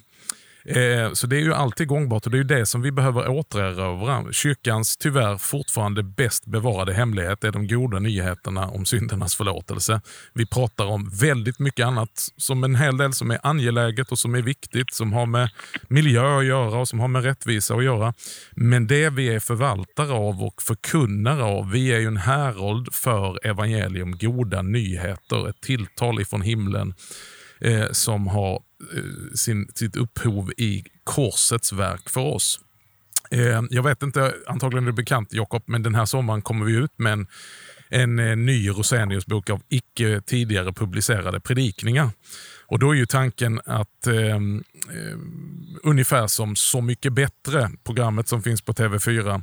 Eh, 0.67 1.13
så 1.13 1.27
det 1.27 1.37
är 1.37 1.41
ju 1.41 1.55
alltid 1.55 1.89
gångbart 1.89 2.27
och 2.27 2.33
det 2.33 2.39
är 2.39 2.45
det 2.45 2.67
som 2.67 2.83
vi 2.83 2.93
behöver 2.93 3.29
återerövra. 3.29 4.33
Kyrkans 4.33 4.97
tyvärr 4.97 5.39
fortfarande 5.39 6.03
bäst 6.03 6.47
bevarade 6.47 6.93
hemlighet 6.93 7.45
är 7.45 7.53
de 7.53 7.69
goda 7.69 7.99
nyheterna 7.99 8.69
om 8.69 8.85
syndernas 8.85 9.37
förlåtelse. 9.37 10.01
Vi 10.35 10.47
pratar 10.47 10.87
om 10.87 11.11
väldigt 11.13 11.59
mycket 11.59 11.87
annat, 11.87 12.29
som 12.37 12.65
en 12.65 12.75
hel 12.75 12.97
del 12.97 13.13
som 13.13 13.31
är 13.31 13.39
angeläget 13.43 14.13
och 14.13 14.19
som 14.19 14.35
är 14.35 14.43
viktigt, 14.43 14.95
som 14.95 15.13
har 15.13 15.27
med 15.27 15.51
miljö 15.89 16.39
att 16.39 16.45
göra 16.45 16.79
och 16.79 16.89
som 16.89 17.01
har 17.01 17.09
med 17.09 17.25
rättvisa 17.25 17.75
att 17.75 17.85
göra. 17.85 18.15
Men 18.51 18.87
det 18.87 19.11
vi 19.11 19.29
är 19.35 19.41
förvaltare 19.41 20.13
av 20.13 20.43
och 20.43 20.63
förkunnare 20.63 21.43
av, 21.43 21.71
vi 21.71 21.93
är 21.93 21.99
ju 21.99 22.07
en 22.07 22.17
härold 22.17 22.95
för 22.95 23.47
evangelium, 23.47 24.19
goda 24.19 24.63
nyheter, 24.63 25.49
ett 25.49 25.61
tilltal 25.61 26.21
ifrån 26.21 26.43
himlen 26.43 26.95
eh, 27.65 27.87
som 27.93 28.27
har 28.27 28.53
eh, 28.97 29.35
sin, 29.35 29.69
sitt 29.75 29.97
upphov 29.97 30.53
i 30.57 30.85
korsets 31.05 31.73
verk 31.73 32.09
för 32.09 32.21
oss. 32.21 32.61
Eh, 33.31 33.63
jag 33.71 33.83
vet 33.83 34.03
inte, 34.03 34.35
antagligen 34.47 34.85
är 34.85 34.87
det 34.91 34.97
bekant 34.97 35.33
Jakob, 35.33 35.63
men 35.67 35.83
den 35.83 35.95
här 35.95 36.05
sommaren 36.05 36.43
kommer 36.43 36.65
vi 36.65 36.73
ut 36.73 36.99
med 36.99 37.13
en 37.13 37.27
en 37.95 38.19
eh, 38.19 38.37
ny 38.37 38.69
Rosenius-bok 38.69 39.51
av 39.51 39.63
icke 39.69 40.21
tidigare 40.27 40.73
publicerade 40.73 41.41
predikningar. 41.41 42.11
Och 42.67 42.79
Då 42.79 42.91
är 42.91 42.95
ju 42.95 43.07
tanken 43.07 43.61
att 43.67 44.07
eh, 44.07 44.17
eh, 44.17 45.19
ungefär 45.83 46.27
som 46.27 46.57
Så 46.57 46.81
mycket 46.81 47.13
bättre, 47.13 47.71
programmet 47.85 48.29
som 48.29 48.43
finns 48.43 48.63
på 48.63 48.73
TV4, 48.73 49.43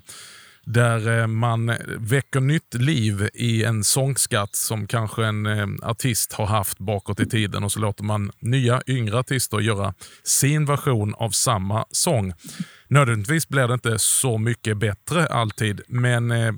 där 0.66 1.20
eh, 1.20 1.28
man 1.28 1.74
väcker 1.98 2.40
nytt 2.40 2.74
liv 2.74 3.30
i 3.34 3.64
en 3.64 3.84
sångskatt 3.84 4.56
som 4.56 4.88
kanske 4.88 5.26
en 5.26 5.46
eh, 5.46 5.68
artist 5.82 6.34
har 6.34 6.46
haft 6.46 6.80
bakåt 6.80 7.20
i 7.20 7.26
tiden 7.26 7.64
och 7.64 7.72
så 7.72 7.80
låter 7.80 8.04
man 8.04 8.32
nya 8.40 8.82
yngre 8.88 9.20
artister 9.20 9.60
göra 9.60 9.94
sin 10.24 10.66
version 10.66 11.14
av 11.16 11.30
samma 11.30 11.86
sång. 11.92 12.34
Nödvändigtvis 12.88 13.50
blir 13.50 13.68
det 13.68 13.74
inte 13.74 14.00
så 14.00 14.38
mycket 14.38 14.78
bättre 14.78 15.28
alltid, 15.28 15.82
men 15.88 16.32
eh, 16.32 16.54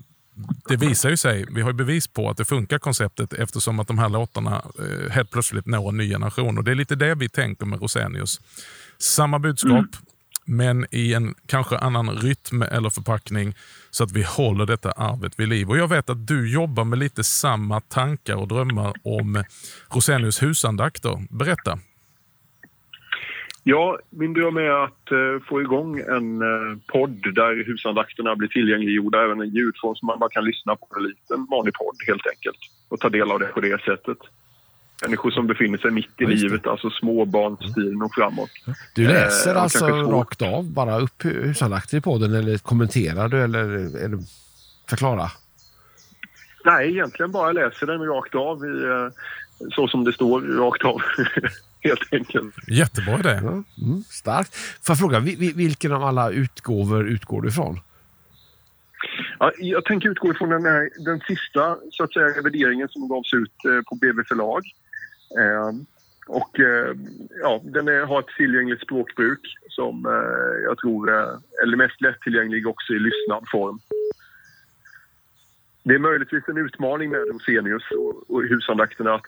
det 0.67 0.75
visar 0.75 1.09
ju 1.09 1.17
sig, 1.17 1.45
vi 1.51 1.61
har 1.61 1.69
ju 1.69 1.73
bevis 1.75 2.07
på 2.07 2.29
att 2.29 2.37
det 2.37 2.45
funkar 2.45 2.79
konceptet 2.79 3.33
eftersom 3.33 3.79
att 3.79 3.87
de 3.87 3.97
här 3.97 4.09
låtarna 4.09 4.65
helt 5.09 5.31
plötsligt 5.31 5.65
når 5.65 5.89
en 5.89 5.97
ny 5.97 6.09
generation. 6.09 6.57
Och 6.57 6.63
Det 6.63 6.71
är 6.71 6.75
lite 6.75 6.95
det 6.95 7.15
vi 7.15 7.29
tänker 7.29 7.65
med 7.65 7.81
Rosenius. 7.81 8.41
Samma 8.97 9.39
budskap, 9.39 9.71
mm 9.71 9.89
men 10.45 10.85
i 10.91 11.13
en 11.13 11.35
kanske 11.45 11.77
annan 11.77 12.09
rytm 12.09 12.61
eller 12.61 12.89
förpackning 12.89 13.53
så 13.91 14.03
att 14.03 14.11
vi 14.11 14.23
håller 14.23 14.65
detta 14.65 14.91
arvet 14.91 15.39
vid 15.39 15.49
liv. 15.49 15.69
Och 15.69 15.77
Jag 15.77 15.87
vet 15.87 16.09
att 16.09 16.27
du 16.27 16.53
jobbar 16.53 16.83
med 16.83 16.99
lite 16.99 17.23
samma 17.23 17.79
tankar 17.79 18.35
och 18.35 18.47
drömmar 18.47 18.93
om 19.03 19.43
Rosenius 19.89 20.43
husandakter. 20.43 21.27
Berätta. 21.29 21.79
Ja, 23.63 23.99
min 24.09 24.33
dröm 24.33 24.57
är 24.57 24.83
att 24.83 25.11
eh, 25.11 25.47
få 25.49 25.61
igång 25.61 25.99
en 25.99 26.41
eh, 26.41 26.77
podd 26.87 27.35
där 27.35 27.65
husandakterna 27.65 28.35
blir 28.35 28.49
tillgängliggjorda, 28.49 29.23
även 29.23 29.41
en 29.41 29.49
ljudform 29.49 29.95
som 29.95 30.05
man 30.05 30.19
bara 30.19 30.29
kan 30.29 30.45
lyssna 30.45 30.75
på, 30.75 30.87
en 30.97 31.03
liten 31.03 31.47
vanlig 31.51 31.73
podd 31.73 31.95
helt 32.07 32.27
enkelt 32.27 32.57
och 32.89 32.99
ta 32.99 33.09
del 33.09 33.31
av 33.31 33.39
det 33.39 33.45
på 33.45 33.61
det 33.61 33.81
sättet 33.81 34.17
människor 35.05 35.31
som 35.31 35.47
befinner 35.47 35.77
sig 35.77 35.91
mitt 35.91 36.21
i 36.21 36.25
livet, 36.25 36.67
alltså 36.67 36.89
småbarnstiden 36.89 38.01
och 38.01 38.13
framåt. 38.13 38.49
Du 38.95 39.07
läser 39.07 39.55
eh, 39.55 39.61
alltså 39.61 39.87
rakt 39.87 40.41
av 40.41 40.71
bara 40.71 40.99
upp 40.99 41.25
husandakter 41.25 41.97
i 41.97 42.01
podden 42.01 42.33
eller 42.33 42.57
kommenterar 42.57 43.27
du 43.27 43.43
eller, 43.43 43.63
eller 44.05 44.19
förklara? 44.89 45.31
Nej, 46.65 46.89
egentligen 46.89 47.31
bara 47.31 47.51
läser 47.51 47.87
den 47.87 48.01
rakt 48.01 48.35
av 48.35 48.65
i, 48.65 48.83
eh, 48.83 49.69
så 49.75 49.87
som 49.87 50.03
det 50.03 50.13
står 50.13 50.41
rakt 50.41 50.85
av. 50.85 51.01
Helt 51.83 52.13
enkelt. 52.13 52.55
Jättebra 52.67 53.19
idé. 53.19 53.29
Ja, 53.29 53.63
mm, 53.85 54.03
starkt. 54.09 54.55
Får 54.55 54.93
jag 54.93 54.97
fråga, 54.97 55.19
vilken 55.55 55.91
av 55.91 56.03
alla 56.03 56.31
utgåvor 56.31 57.07
utgår 57.07 57.41
du 57.41 57.49
ifrån? 57.49 57.79
Ja, 59.39 59.51
jag 59.57 59.85
tänker 59.85 60.09
utgå 60.09 60.31
ifrån 60.31 60.49
den, 60.49 60.65
här, 60.65 60.89
den 61.05 61.19
sista 61.19 61.77
så 61.91 62.03
att 62.03 62.13
säga, 62.13 62.27
revideringen 62.27 62.89
som 62.89 63.09
gavs 63.09 63.33
ut 63.33 63.65
eh, 63.65 63.81
på 63.89 63.95
BV 63.95 64.23
förlag. 64.27 64.63
Ehm, 65.39 65.85
och 66.27 66.59
ehm, 66.59 67.07
ja, 67.41 67.61
den 67.63 67.87
är, 67.87 68.05
har 68.05 68.19
ett 68.19 68.35
tillgängligt 68.37 68.81
språkbruk 68.81 69.39
som 69.69 70.05
eh, 70.05 70.63
jag 70.63 70.77
tror 70.77 71.09
är 71.11 71.75
mest 71.75 72.01
lättillgänglig 72.01 72.67
också 72.67 72.93
i 72.93 72.99
lyssnad 72.99 73.43
form. 73.51 73.79
Det 75.83 75.95
är 75.95 75.99
möjligtvis 75.99 76.43
en 76.47 76.57
utmaning 76.57 77.09
med 77.09 77.27
Rosenius 77.27 77.83
och, 77.91 78.29
och 78.29 78.43
husandakterna 78.43 79.13
att 79.13 79.25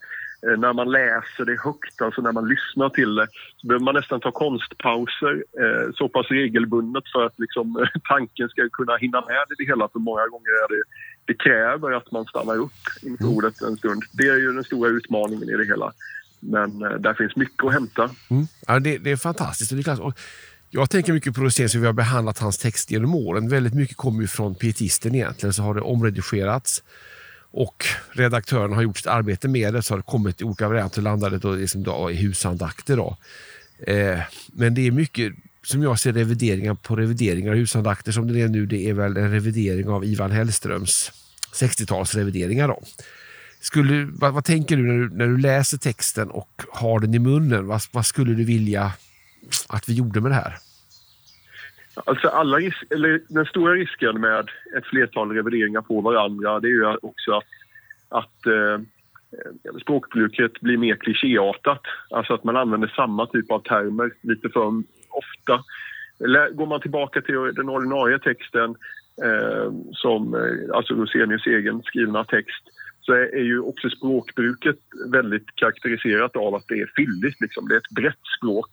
när 0.57 0.73
man 0.73 0.91
läser 0.91 1.45
det 1.45 1.57
högt, 1.63 2.01
alltså 2.01 2.21
när 2.21 2.31
man 2.31 2.47
lyssnar 2.47 2.89
till 2.89 3.15
det, 3.15 3.27
så 3.57 3.67
behöver 3.67 3.85
man 3.85 3.95
nästan 3.95 4.19
ta 4.19 4.31
konstpauser 4.31 5.43
eh, 5.61 5.85
så 5.95 6.09
pass 6.09 6.27
regelbundet 6.29 7.03
för 7.13 7.25
att 7.25 7.39
liksom, 7.39 7.87
tanken 8.09 8.49
ska 8.49 8.69
kunna 8.69 8.95
hinna 8.97 9.21
med 9.21 9.45
det 9.57 9.65
hela. 9.65 9.87
För 9.93 9.99
många 9.99 10.27
gånger 10.27 10.51
är 10.63 10.69
det 10.75 10.83
det 11.25 11.33
kräver 11.33 11.91
att 11.91 12.11
man 12.11 12.25
stannar 12.25 12.57
upp 12.57 12.81
inför 13.01 13.23
mm. 13.23 13.35
ordet 13.35 13.61
en 13.61 13.77
stund. 13.77 14.03
Det 14.11 14.27
är 14.27 14.37
ju 14.37 14.51
den 14.51 14.63
stora 14.63 14.89
utmaningen 14.89 15.49
i 15.49 15.57
det 15.57 15.65
hela. 15.65 15.93
Men 16.39 16.81
eh, 16.81 16.89
där 16.89 17.13
finns 17.13 17.35
mycket 17.35 17.65
att 17.65 17.73
hämta. 17.73 18.09
Mm. 18.29 18.47
Ja, 18.67 18.79
det, 18.79 18.97
det, 18.97 19.11
är 19.11 19.17
fantastiskt. 19.17 19.71
Det 19.71 19.91
är 19.91 20.01
och 20.01 20.19
jag 20.69 20.89
tänker 20.89 21.13
mycket 21.13 21.35
på 21.35 21.41
Rosén, 21.41 21.69
vi 21.81 21.85
har 21.85 21.93
behandlat 21.93 22.39
hans 22.39 22.57
text 22.57 22.91
genom 22.91 23.15
åren. 23.15 23.49
Väldigt 23.49 23.73
mycket 23.73 23.97
kommer 23.97 24.21
ju 24.21 24.27
från 24.27 24.55
pietisten 24.55 25.15
egentligen, 25.15 25.53
så 25.53 25.63
har 25.63 25.73
det 25.73 25.81
omredigerats. 25.81 26.83
Och 27.57 27.85
redaktören 28.11 28.73
har 28.73 28.81
gjort 28.81 28.97
sitt 28.97 29.07
arbete 29.07 29.47
med 29.47 29.73
det, 29.73 29.81
så 29.81 29.93
har 29.93 29.97
det 29.97 30.03
kommit 30.03 30.41
i 30.41 30.43
olika 30.43 30.67
varianter 30.67 30.99
och 30.99 31.03
landat 31.03 31.41
då 31.41 31.51
liksom 31.51 31.83
då, 31.83 32.11
i 32.11 32.15
husandakter. 32.15 32.97
Då. 32.97 33.17
Eh, 33.87 34.19
men 34.47 34.73
det 34.73 34.87
är 34.87 34.91
mycket, 34.91 35.33
som 35.63 35.83
jag 35.83 35.99
ser 35.99 36.13
revideringar 36.13 36.73
på 36.73 36.95
revideringar 36.95 37.51
av 37.51 37.57
husandakter 37.57 38.11
som 38.11 38.33
det 38.33 38.41
är 38.41 38.47
nu. 38.47 38.65
Det 38.65 38.89
är 38.89 38.93
väl 38.93 39.17
en 39.17 39.31
revidering 39.31 39.89
av 39.89 40.05
Ivan 40.05 40.31
Hellströms 40.31 41.11
60-talsrevideringar. 41.53 42.75
Skulle, 43.61 44.05
vad, 44.05 44.33
vad, 44.33 44.45
tänker 44.45 44.77
du 44.77 44.83
när, 44.83 44.93
du 44.93 45.09
när 45.09 45.27
du 45.27 45.37
läser 45.37 45.77
texten 45.77 46.29
och 46.29 46.61
har 46.71 46.99
den 46.99 47.13
i 47.13 47.19
munnen? 47.19 47.67
Vad, 47.67 47.81
vad 47.91 48.05
skulle 48.05 48.33
du 48.33 48.43
vilja 48.43 48.93
att 49.67 49.89
vi 49.89 49.93
gjorde 49.93 50.21
med 50.21 50.31
det 50.31 50.35
här? 50.35 50.57
Alltså 51.95 52.27
alla 52.27 52.57
risk, 52.57 52.83
eller 52.89 53.21
den 53.29 53.45
stora 53.45 53.73
risken 53.73 54.21
med 54.21 54.49
ett 54.77 54.85
flertal 54.85 55.31
revideringar 55.31 55.81
på 55.81 56.01
varandra 56.01 56.59
det 56.59 56.67
är 56.67 56.71
ju 56.71 56.97
också 57.01 57.31
att, 57.31 57.43
att 58.09 58.45
eh, 58.45 58.79
språkbruket 59.81 60.61
blir 60.61 60.77
mer 60.77 60.95
klichéartat. 60.95 61.81
Alltså 62.09 62.33
att 62.33 62.43
man 62.43 62.57
använder 62.57 62.93
samma 62.95 63.25
typ 63.25 63.51
av 63.51 63.59
termer 63.59 64.11
lite 64.21 64.49
för 64.49 64.83
ofta. 65.09 65.63
Eller 66.23 66.49
går 66.49 66.65
man 66.65 66.81
tillbaka 66.81 67.21
till 67.21 67.35
den 67.35 67.69
ordinarie 67.69 68.19
texten, 68.19 68.75
eh, 69.23 69.71
som 69.91 70.35
eh, 70.35 70.75
alltså 70.75 70.93
Rosenius 70.93 71.47
egen 71.47 71.83
skrivna 71.83 72.23
text, 72.23 72.63
så 73.01 73.13
är, 73.13 73.35
är, 73.35 73.43
ju 73.43 73.59
också 73.59 73.89
språkbruket 73.89 74.79
väldigt 75.11 75.55
karaktäriserat 75.55 76.35
av 76.35 76.55
att 76.55 76.67
det 76.67 76.79
är 76.81 76.91
fylligt. 76.95 77.41
Liksom. 77.41 77.67
Det 77.67 77.73
är 77.73 77.77
ett 77.77 77.95
brett 77.95 78.25
språk. 78.37 78.69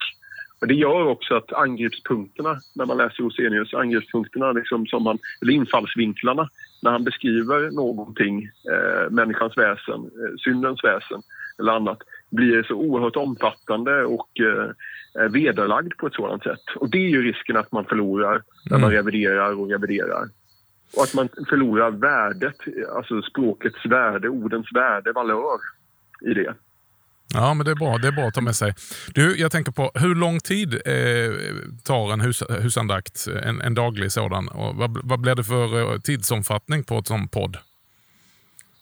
Och 0.63 0.69
det 0.69 0.75
gör 0.75 1.07
också 1.07 1.35
att 1.35 1.53
angreppspunkterna, 1.53 2.61
när 2.75 2.87
man 2.87 2.97
läser 2.97 3.23
Rosenius, 3.23 3.75
angreppspunkterna 3.75 4.53
liksom 4.53 4.87
som 4.87 5.03
man, 5.03 5.19
eller 5.41 5.53
infallsvinklarna, 5.53 6.49
när 6.83 6.91
han 6.91 7.05
beskriver 7.05 7.71
någonting, 7.71 8.51
eh, 8.73 9.11
människans 9.11 9.59
väsen, 9.59 10.01
eh, 10.01 10.35
syndens 10.45 10.85
väsen 10.85 11.23
eller 11.59 11.73
annat, 11.73 11.99
blir 12.31 12.63
så 12.63 12.75
oerhört 12.75 13.17
omfattande 13.17 14.05
och 14.05 14.41
eh, 14.41 15.31
vederlagd 15.31 15.97
på 15.97 16.07
ett 16.07 16.15
sådant 16.15 16.43
sätt. 16.43 16.65
Och 16.77 16.91
det 16.91 16.99
är 16.99 17.09
ju 17.09 17.23
risken 17.23 17.57
att 17.57 17.73
man 17.73 17.85
förlorar 17.85 18.43
när 18.71 18.79
man 18.79 18.93
mm. 18.93 18.97
reviderar 18.97 19.61
och 19.61 19.71
reviderar. 19.71 20.29
Och 20.97 21.03
att 21.03 21.15
man 21.15 21.29
förlorar 21.49 21.91
värdet, 21.91 22.57
alltså 22.97 23.23
språkets 23.23 23.87
värde, 23.87 24.29
ordens 24.29 24.73
värde, 24.75 25.13
valör 25.13 25.59
i 26.21 26.35
det. 26.35 26.55
Ja, 27.35 27.55
men 27.55 27.65
det 27.67 27.71
är 27.71 27.75
bra, 27.75 27.99
det 27.99 28.09
är 28.09 28.13
bra 28.13 28.25
att 28.25 28.35
ta 28.35 28.41
med 28.41 28.57
sig. 28.57 28.75
Du, 29.15 29.37
jag 29.37 29.53
tänker 29.53 29.73
på 29.73 29.91
hur 29.95 30.15
lång 30.15 30.41
tid 30.41 30.75
eh, 30.75 31.33
tar 31.85 32.13
en 32.13 32.21
hus, 32.21 32.43
husandakt, 32.49 33.27
en, 33.45 33.61
en 33.61 33.75
daglig 33.75 34.13
sådan? 34.13 34.49
Och 34.49 34.77
vad, 34.77 35.01
vad 35.05 35.21
blir 35.21 35.35
det 35.35 35.45
för 35.45 35.93
eh, 35.93 35.99
tidsomfattning 35.99 36.85
på 36.85 36.99
ett 36.99 37.07
sån 37.07 37.29
podd? 37.29 37.57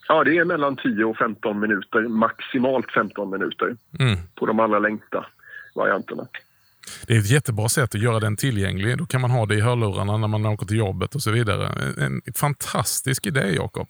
Ja, 0.09 0.25
det 0.25 0.39
är 0.39 0.45
mellan 0.45 0.77
10 0.77 1.05
och 1.05 1.17
15 1.17 1.61
minuter, 1.61 2.09
maximalt 2.09 2.93
15 2.95 3.31
minuter 3.31 3.77
mm. 3.99 4.19
på 4.35 4.47
de 4.47 4.61
allra 4.61 4.79
längsta 4.79 5.27
varianterna. 5.75 6.27
Det 7.07 7.15
är 7.15 7.19
ett 7.19 7.31
jättebra 7.31 7.69
sätt 7.69 7.95
att 7.95 8.01
göra 8.01 8.21
den 8.21 8.37
tillgänglig. 8.37 8.99
Då 8.99 9.07
kan 9.07 9.21
man 9.21 9.31
ha 9.31 9.47
det 9.47 9.55
i 9.55 9.61
hörlurarna 9.61 10.17
när 10.17 10.29
man 10.29 10.47
åker 10.47 10.67
till 10.67 10.77
jobbet 10.77 11.15
och 11.15 11.23
så 11.23 11.31
vidare. 11.31 11.69
En 11.99 12.23
fantastisk 12.35 13.27
idé, 13.27 13.55
Jakob. 13.55 13.89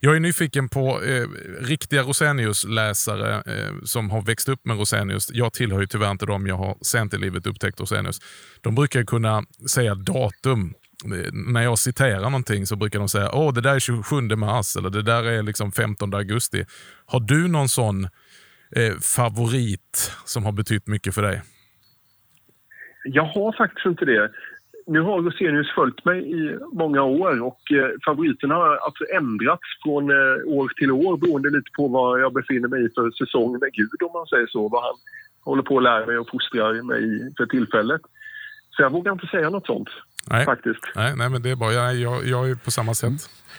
Jag 0.00 0.16
är 0.16 0.20
nyfiken 0.20 0.68
på 0.68 1.02
eh, 1.02 1.26
riktiga 1.60 2.02
Rosenius-läsare 2.02 3.34
eh, 3.34 3.74
som 3.84 4.10
har 4.10 4.22
växt 4.22 4.48
upp 4.48 4.64
med 4.64 4.78
Rosenius. 4.78 5.30
Jag 5.32 5.52
tillhör 5.52 5.80
ju 5.80 5.86
tyvärr 5.86 6.10
inte 6.10 6.26
dem, 6.26 6.46
jag 6.46 6.56
har 6.56 6.76
sent 6.82 7.14
i 7.14 7.18
livet 7.18 7.46
upptäckt 7.46 7.80
Rosenius. 7.80 8.18
De 8.60 8.74
brukar 8.74 9.02
kunna 9.02 9.42
säga 9.70 9.94
datum. 9.94 10.74
Eh, 11.04 11.32
när 11.32 11.62
jag 11.62 11.78
citerar 11.78 12.20
någonting 12.20 12.66
så 12.66 12.76
brukar 12.76 12.98
de 12.98 13.08
säga 13.08 13.28
att 13.28 13.54
det 13.54 13.60
där 13.60 13.74
är 13.74 13.78
27 13.78 14.20
mars 14.20 14.76
eller 14.76 14.90
det 14.90 15.02
där 15.02 15.24
är 15.24 15.42
liksom 15.42 15.72
15 15.72 16.14
augusti. 16.14 16.64
Har 17.06 17.20
du 17.20 17.48
någon 17.48 17.68
sån 17.68 18.04
eh, 18.76 18.94
favorit 19.16 20.12
som 20.24 20.44
har 20.44 20.52
betytt 20.52 20.86
mycket 20.86 21.14
för 21.14 21.22
dig? 21.22 21.42
Jag 23.04 23.24
har 23.24 23.56
faktiskt 23.56 23.86
inte 23.86 24.04
det 24.04 24.30
nu 24.86 25.00
har 25.00 25.22
Rosenius 25.22 25.74
följt 25.74 26.04
mig 26.04 26.18
i 26.40 26.58
många 26.72 27.02
år 27.02 27.42
och 27.42 27.72
eh, 27.72 27.90
favoriterna 28.04 28.54
har 28.54 28.76
alltså 28.76 29.04
ändrats 29.20 29.68
från 29.82 30.10
eh, 30.10 30.36
år 30.58 30.72
till 30.76 30.90
år 30.90 31.16
beroende 31.16 31.50
lite 31.50 31.70
på 31.76 31.88
vad 31.88 32.20
jag 32.20 32.32
befinner 32.32 32.68
mig 32.68 32.84
i 32.84 32.88
för 32.94 33.10
säsong 33.10 33.52
med 33.52 33.72
Gud 33.72 34.02
om 34.02 34.12
man 34.12 34.26
säger 34.26 34.46
så. 34.46 34.68
Vad 34.68 34.82
han 34.82 34.94
håller 35.40 35.62
på 35.62 35.76
att 35.76 35.82
lära 35.82 36.06
mig 36.06 36.18
och 36.18 36.28
fostrar 36.30 36.82
mig 36.82 37.32
för 37.36 37.46
tillfället. 37.46 38.00
Så 38.70 38.82
jag 38.82 38.90
vågar 38.90 39.12
inte 39.12 39.26
säga 39.26 39.50
något 39.50 39.66
sånt. 39.66 39.88
Nej, 40.30 40.44
faktiskt. 40.44 40.80
nej, 40.94 41.16
nej 41.16 41.30
men 41.30 41.42
det 41.42 41.50
är 41.50 41.56
bra. 41.56 41.72
Jag, 41.72 41.96
jag, 41.96 42.26
jag 42.26 42.50
är 42.50 42.54
på 42.54 42.70
samma 42.70 42.94
sätt. 42.94 43.08
Mm. 43.08 43.18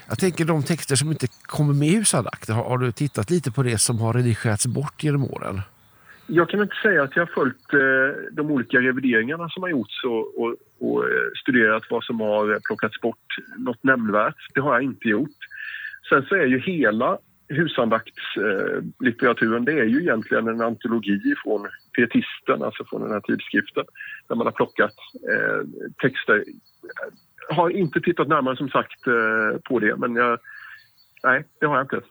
Jag 0.10 0.20
tänker 0.20 0.46
de 0.46 0.64
texter 0.64 0.96
som 0.96 1.12
inte 1.12 1.28
kommer 1.42 1.74
med 1.74 1.88
i 1.88 1.96
Husadakt, 1.96 2.50
har, 2.50 2.64
har 2.64 2.78
du 2.78 2.92
tittat 2.92 3.30
lite 3.30 3.52
på 3.52 3.64
det 3.64 3.78
som 3.78 4.00
har 4.00 4.14
redigerats 4.14 4.68
bort 4.68 5.04
genom 5.04 5.24
åren? 5.24 5.62
Jag 6.28 6.50
kan 6.50 6.62
inte 6.62 6.76
säga 6.82 7.04
att 7.04 7.16
jag 7.16 7.26
har 7.26 7.34
följt 7.34 7.74
eh, 7.74 7.80
de 8.32 8.52
olika 8.52 8.78
revideringarna 8.78 9.50
som 9.50 9.64
har 9.64 9.70
gjorts 9.70 10.04
och, 10.04 10.42
och, 10.42 10.56
och, 10.80 11.04
eh, 11.04 11.10
studerat 11.42 11.84
vad 11.90 12.04
som 12.04 12.20
har 12.20 12.60
plockats 12.68 13.02
bort 13.02 13.36
något 13.58 13.84
nämnvärt. 13.84 14.36
Det 14.54 14.62
har 14.62 14.74
jag 14.74 14.84
inte 14.84 15.08
gjort. 15.08 15.38
Sen 16.10 16.26
så 16.26 16.36
är 16.36 16.46
ju 16.46 16.60
hela 16.60 17.18
husandaktlitteraturen, 17.50 19.66
det 19.66 19.72
är 19.72 19.86
ju 19.86 20.02
egentligen 20.02 20.48
en 20.48 20.62
antologi 20.62 21.36
från 21.44 21.68
pietisten, 21.96 22.64
alltså 22.64 22.86
från 22.86 23.02
den 23.02 23.12
här 23.12 23.20
tidskriften, 23.20 23.86
där 24.28 24.36
man 24.36 24.48
har 24.48 24.52
plockat 24.52 24.96
eh, 25.32 25.62
texter. 26.02 26.44
Jag 27.50 27.56
har 27.56 27.70
inte 27.70 28.02
tittat 28.02 28.28
närmare 28.28 28.58
som 28.58 28.70
sagt 28.70 29.08
eh, 29.08 29.58
på 29.64 29.80
det, 29.80 29.96
men 29.96 30.16
jag, 30.16 30.40
nej, 31.28 31.46
det 31.60 31.66
har 31.66 31.76
jag 31.76 31.84
inte. 31.84 32.02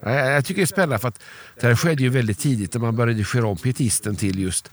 jag 0.10 0.44
tycker 0.44 0.60
det 0.60 0.64
är 0.64 0.66
spännande 0.66 0.98
för 0.98 1.08
att 1.08 1.22
det 1.60 1.66
här 1.66 1.76
skedde 1.76 2.02
ju 2.02 2.08
väldigt 2.08 2.38
tidigt 2.38 2.74
när 2.74 2.80
man 2.80 2.96
började 2.96 3.12
redigera 3.12 3.46
om 3.46 3.56
pietisten 3.56 4.16
till 4.16 4.38
just 4.38 4.70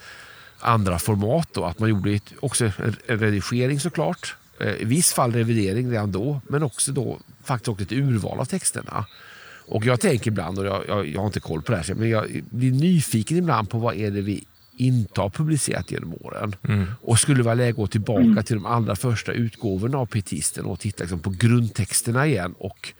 andra 0.59 0.99
format. 0.99 1.49
Då, 1.53 1.65
att 1.65 1.79
man 1.79 1.89
gjorde 1.89 2.19
också 2.39 2.71
en 3.07 3.19
redigering 3.19 3.79
såklart. 3.79 4.35
Eh, 4.59 4.81
I 4.81 4.85
viss 4.85 5.13
fall 5.13 5.33
revidering 5.33 5.91
redan 5.91 6.11
då, 6.11 6.41
men 6.47 6.63
också 6.63 6.91
då 6.91 7.19
faktiskt 7.43 7.67
också 7.67 7.83
ett 7.83 7.91
urval 7.91 8.39
av 8.39 8.45
texterna. 8.45 9.05
Och 9.67 9.85
jag 9.85 10.01
tänker 10.01 10.31
ibland, 10.31 10.59
och 10.59 10.65
jag, 10.65 10.83
jag, 10.87 11.07
jag, 11.07 11.19
har 11.19 11.27
inte 11.27 11.39
koll 11.39 11.61
på 11.61 11.71
det 11.71 11.77
här, 11.77 11.93
men 11.93 12.09
jag 12.09 12.43
blir 12.49 12.71
nyfiken 12.71 13.37
ibland 13.37 13.69
på 13.69 13.77
vad 13.77 13.95
är 13.95 14.11
det 14.11 14.21
vi 14.21 14.43
inte 14.77 15.21
har 15.21 15.29
publicerat 15.29 15.91
genom 15.91 16.13
åren. 16.21 16.55
Mm. 16.67 16.85
Och 17.01 17.19
skulle 17.19 17.43
vara 17.43 17.55
läge 17.55 17.69
att 17.69 17.75
gå 17.75 17.87
tillbaka 17.87 18.21
mm. 18.21 18.43
till 18.43 18.55
de 18.55 18.65
allra 18.65 18.95
första 18.95 19.31
utgåvorna 19.31 19.97
av 19.97 20.05
Pietisten 20.05 20.65
och 20.65 20.79
titta 20.79 21.03
liksom 21.03 21.19
på 21.19 21.29
grundtexterna 21.29 22.27
igen 22.27 22.55
och 22.57 22.93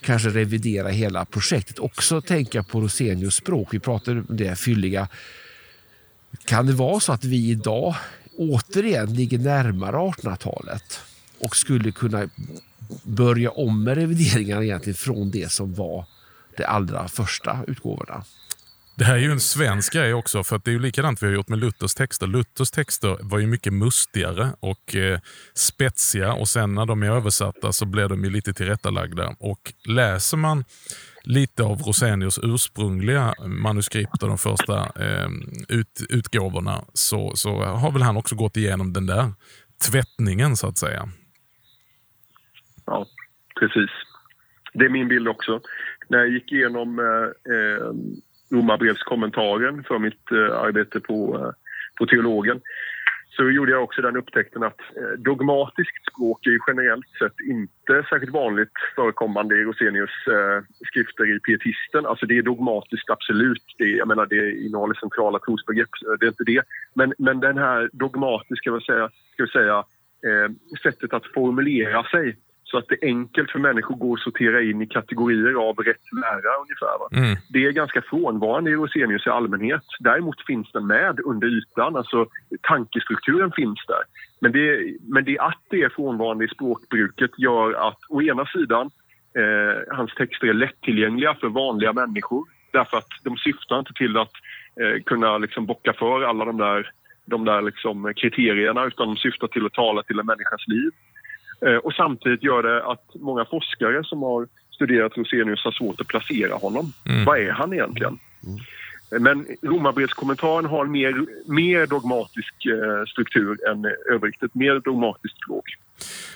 kanske 0.00 0.28
revidera 0.28 0.88
hela 0.88 1.24
projektet. 1.24 1.78
Också 1.78 2.20
tänka 2.20 2.62
på 2.62 2.80
Rosenius 2.80 3.34
språk. 3.34 3.74
Vi 3.74 3.78
pratade 3.78 4.20
om 4.20 4.36
det 4.36 4.58
fylliga. 4.58 5.08
Kan 6.44 6.66
det 6.66 6.72
vara 6.72 7.00
så 7.00 7.12
att 7.12 7.24
vi 7.24 7.50
idag 7.50 7.94
återigen 8.36 9.14
ligger 9.14 9.38
närmare 9.38 9.96
1800-talet 9.96 11.00
och 11.38 11.56
skulle 11.56 11.92
kunna 11.92 12.28
börja 13.02 13.50
om 13.50 13.84
med 13.84 13.94
revideringarna 13.94 14.64
egentligen 14.64 14.96
från 14.96 15.30
det 15.30 15.52
som 15.52 15.74
var 15.74 16.06
de 16.56 16.64
allra 16.64 17.08
första 17.08 17.58
utgåvorna. 17.66 18.24
Det 18.98 19.04
här 19.04 19.14
är 19.14 19.18
ju 19.18 19.30
en 19.30 19.40
svensk 19.40 19.92
grej 19.92 20.14
också, 20.14 20.44
för 20.44 20.56
att 20.56 20.64
det 20.64 20.70
är 20.70 20.72
ju 20.72 20.78
likadant 20.78 21.22
vi 21.22 21.26
har 21.26 21.34
gjort 21.34 21.48
med 21.48 21.58
Luthers 21.58 21.94
texter. 21.94 22.26
Luthers 22.26 22.70
texter 22.70 23.16
var 23.20 23.38
ju 23.38 23.46
mycket 23.46 23.72
mustigare 23.72 24.48
och 24.60 24.96
eh, 24.96 25.18
spetsiga 25.54 26.32
och 26.32 26.48
sen 26.48 26.74
när 26.74 26.86
de 26.86 27.02
är 27.02 27.10
översatta 27.10 27.72
så 27.72 27.86
blir 27.86 28.08
de 28.08 28.24
ju 28.24 28.30
lite 28.30 28.52
tillrättalagda. 28.52 29.36
Och 29.40 29.72
läser 29.88 30.36
man 30.36 30.64
lite 31.24 31.62
av 31.62 31.78
Rosenius 31.78 32.40
ursprungliga 32.42 33.34
manuskript 33.46 34.22
och 34.22 34.28
de 34.28 34.38
första 34.38 34.76
eh, 34.78 35.28
ut, 35.68 36.06
utgåvorna 36.08 36.84
så, 36.92 37.36
så 37.36 37.64
har 37.64 37.92
väl 37.92 38.02
han 38.02 38.16
också 38.16 38.36
gått 38.36 38.56
igenom 38.56 38.92
den 38.92 39.06
där 39.06 39.32
tvättningen 39.90 40.56
så 40.56 40.66
att 40.66 40.78
säga. 40.78 41.08
Ja, 42.86 43.06
precis. 43.60 43.90
Det 44.74 44.84
är 44.84 44.88
min 44.88 45.08
bild 45.08 45.28
också. 45.28 45.60
När 46.08 46.18
jag 46.18 46.28
gick 46.28 46.52
igenom 46.52 46.98
eh, 46.98 47.52
eh 47.54 47.92
Romarbrevskommentaren 48.50 49.84
för 49.84 49.98
mitt 49.98 50.30
eh, 50.30 50.60
arbete 50.60 51.00
på, 51.00 51.36
eh, 51.36 51.50
på 51.98 52.06
teologen 52.06 52.60
så 53.38 53.50
gjorde 53.50 53.72
jag 53.72 53.82
också 53.82 54.02
den 54.02 54.16
upptäckten 54.16 54.62
att 54.62 54.80
eh, 54.80 55.18
dogmatiskt 55.18 56.12
språk 56.12 56.46
är 56.46 56.58
generellt 56.66 57.08
sett 57.18 57.40
inte 57.40 58.08
särskilt 58.10 58.32
vanligt 58.32 58.72
förekommande 58.96 59.54
i 59.56 59.64
Rosenius 59.64 60.10
eh, 60.26 60.62
skrifter 60.86 61.36
i 61.36 61.40
Pietisten. 61.40 62.06
Alltså 62.06 62.26
det 62.26 62.38
är 62.38 62.42
dogmatiskt, 62.42 63.10
absolut. 63.10 63.64
Det, 63.78 63.84
jag 63.84 64.08
menar, 64.08 64.26
det 64.26 64.52
innehåller 64.66 64.94
centrala 64.94 65.38
trosbegrepp, 65.38 65.88
det 66.20 66.26
är 66.26 66.28
inte 66.28 66.44
det. 66.44 66.62
Men, 66.94 67.14
men 67.18 67.40
den 67.40 67.58
här 67.58 67.90
dogmatiska, 67.92 68.70
ska 68.70 68.92
säga, 68.92 69.10
ska 69.32 69.46
säga 69.46 69.76
eh, 70.28 70.48
sättet 70.82 71.12
att 71.12 71.26
formulera 71.26 72.04
sig 72.04 72.36
så 72.70 72.78
att 72.78 72.88
det 72.88 73.04
är 73.04 73.08
enkelt 73.08 73.50
för 73.50 73.58
människor 73.58 74.14
att 74.14 74.20
sortera 74.20 74.62
in 74.62 74.82
i 74.82 74.86
kategorier 74.86 75.68
av 75.68 75.76
rätt 75.76 76.12
lära 76.12 76.50
ungefär. 76.62 77.18
Mm. 77.24 77.36
Det 77.48 77.64
är 77.66 77.72
ganska 77.72 78.02
frånvarande 78.02 78.70
i 78.70 78.74
Rosenius 78.74 79.26
i 79.26 79.30
allmänhet. 79.30 79.84
Däremot 80.00 80.46
finns 80.46 80.72
den 80.72 80.86
med 80.86 81.20
under 81.24 81.46
ytan, 81.48 81.96
alltså 81.96 82.26
tankestrukturen 82.62 83.52
finns 83.52 83.78
där. 83.86 84.02
Men 84.40 84.52
det, 84.52 84.96
men 85.02 85.24
det 85.24 85.38
att 85.38 85.62
det 85.70 85.82
är 85.82 85.88
frånvarande 85.88 86.44
i 86.44 86.48
språkbruket 86.48 87.30
gör 87.38 87.88
att 87.88 87.98
å 88.08 88.22
ena 88.22 88.46
sidan 88.46 88.90
eh, 89.38 89.96
hans 89.96 90.14
texter 90.14 90.46
är 90.46 90.54
lättillgängliga 90.54 91.34
för 91.34 91.48
vanliga 91.48 91.92
människor 91.92 92.44
därför 92.72 92.96
att 92.96 93.08
de 93.22 93.36
syftar 93.36 93.78
inte 93.78 93.92
till 93.92 94.16
att 94.16 94.32
eh, 94.80 95.02
kunna 95.02 95.38
liksom 95.38 95.66
bocka 95.66 95.92
för 95.92 96.22
alla 96.22 96.44
de 96.44 96.56
där, 96.56 96.90
de 97.24 97.44
där 97.44 97.62
liksom 97.62 98.12
kriterierna 98.16 98.84
utan 98.84 99.06
de 99.06 99.16
syftar 99.16 99.48
till 99.48 99.66
att 99.66 99.72
tala 99.72 100.02
till 100.02 100.18
en 100.18 100.26
människas 100.26 100.68
liv. 100.68 100.90
Eh, 101.66 101.76
och 101.76 101.92
samtidigt 101.92 102.42
gör 102.42 102.62
det 102.62 102.84
att 102.84 103.04
många 103.14 103.44
forskare 103.44 104.04
som 104.04 104.22
har 104.22 104.48
studerat 104.70 105.16
Rosenius 105.16 105.64
har 105.64 105.72
svårt 105.72 106.00
att 106.00 106.06
placera 106.06 106.54
honom. 106.54 106.92
Mm. 107.08 107.24
Vad 107.24 107.38
är 107.38 107.50
han 107.50 107.72
egentligen? 107.72 108.18
Mm. 108.46 108.58
Men 109.10 109.46
Romarbrevskommentaren 109.62 110.64
har 110.64 110.84
en 110.84 110.90
mer, 110.90 111.26
mer 111.46 111.86
dogmatisk 111.86 112.54
eh, 112.66 113.04
struktur 113.06 113.68
än 113.70 113.84
övrigt. 114.14 114.42
Ett 114.42 114.54
mer 114.54 114.80
dogmatiskt 114.80 115.36
språk. 115.44 115.64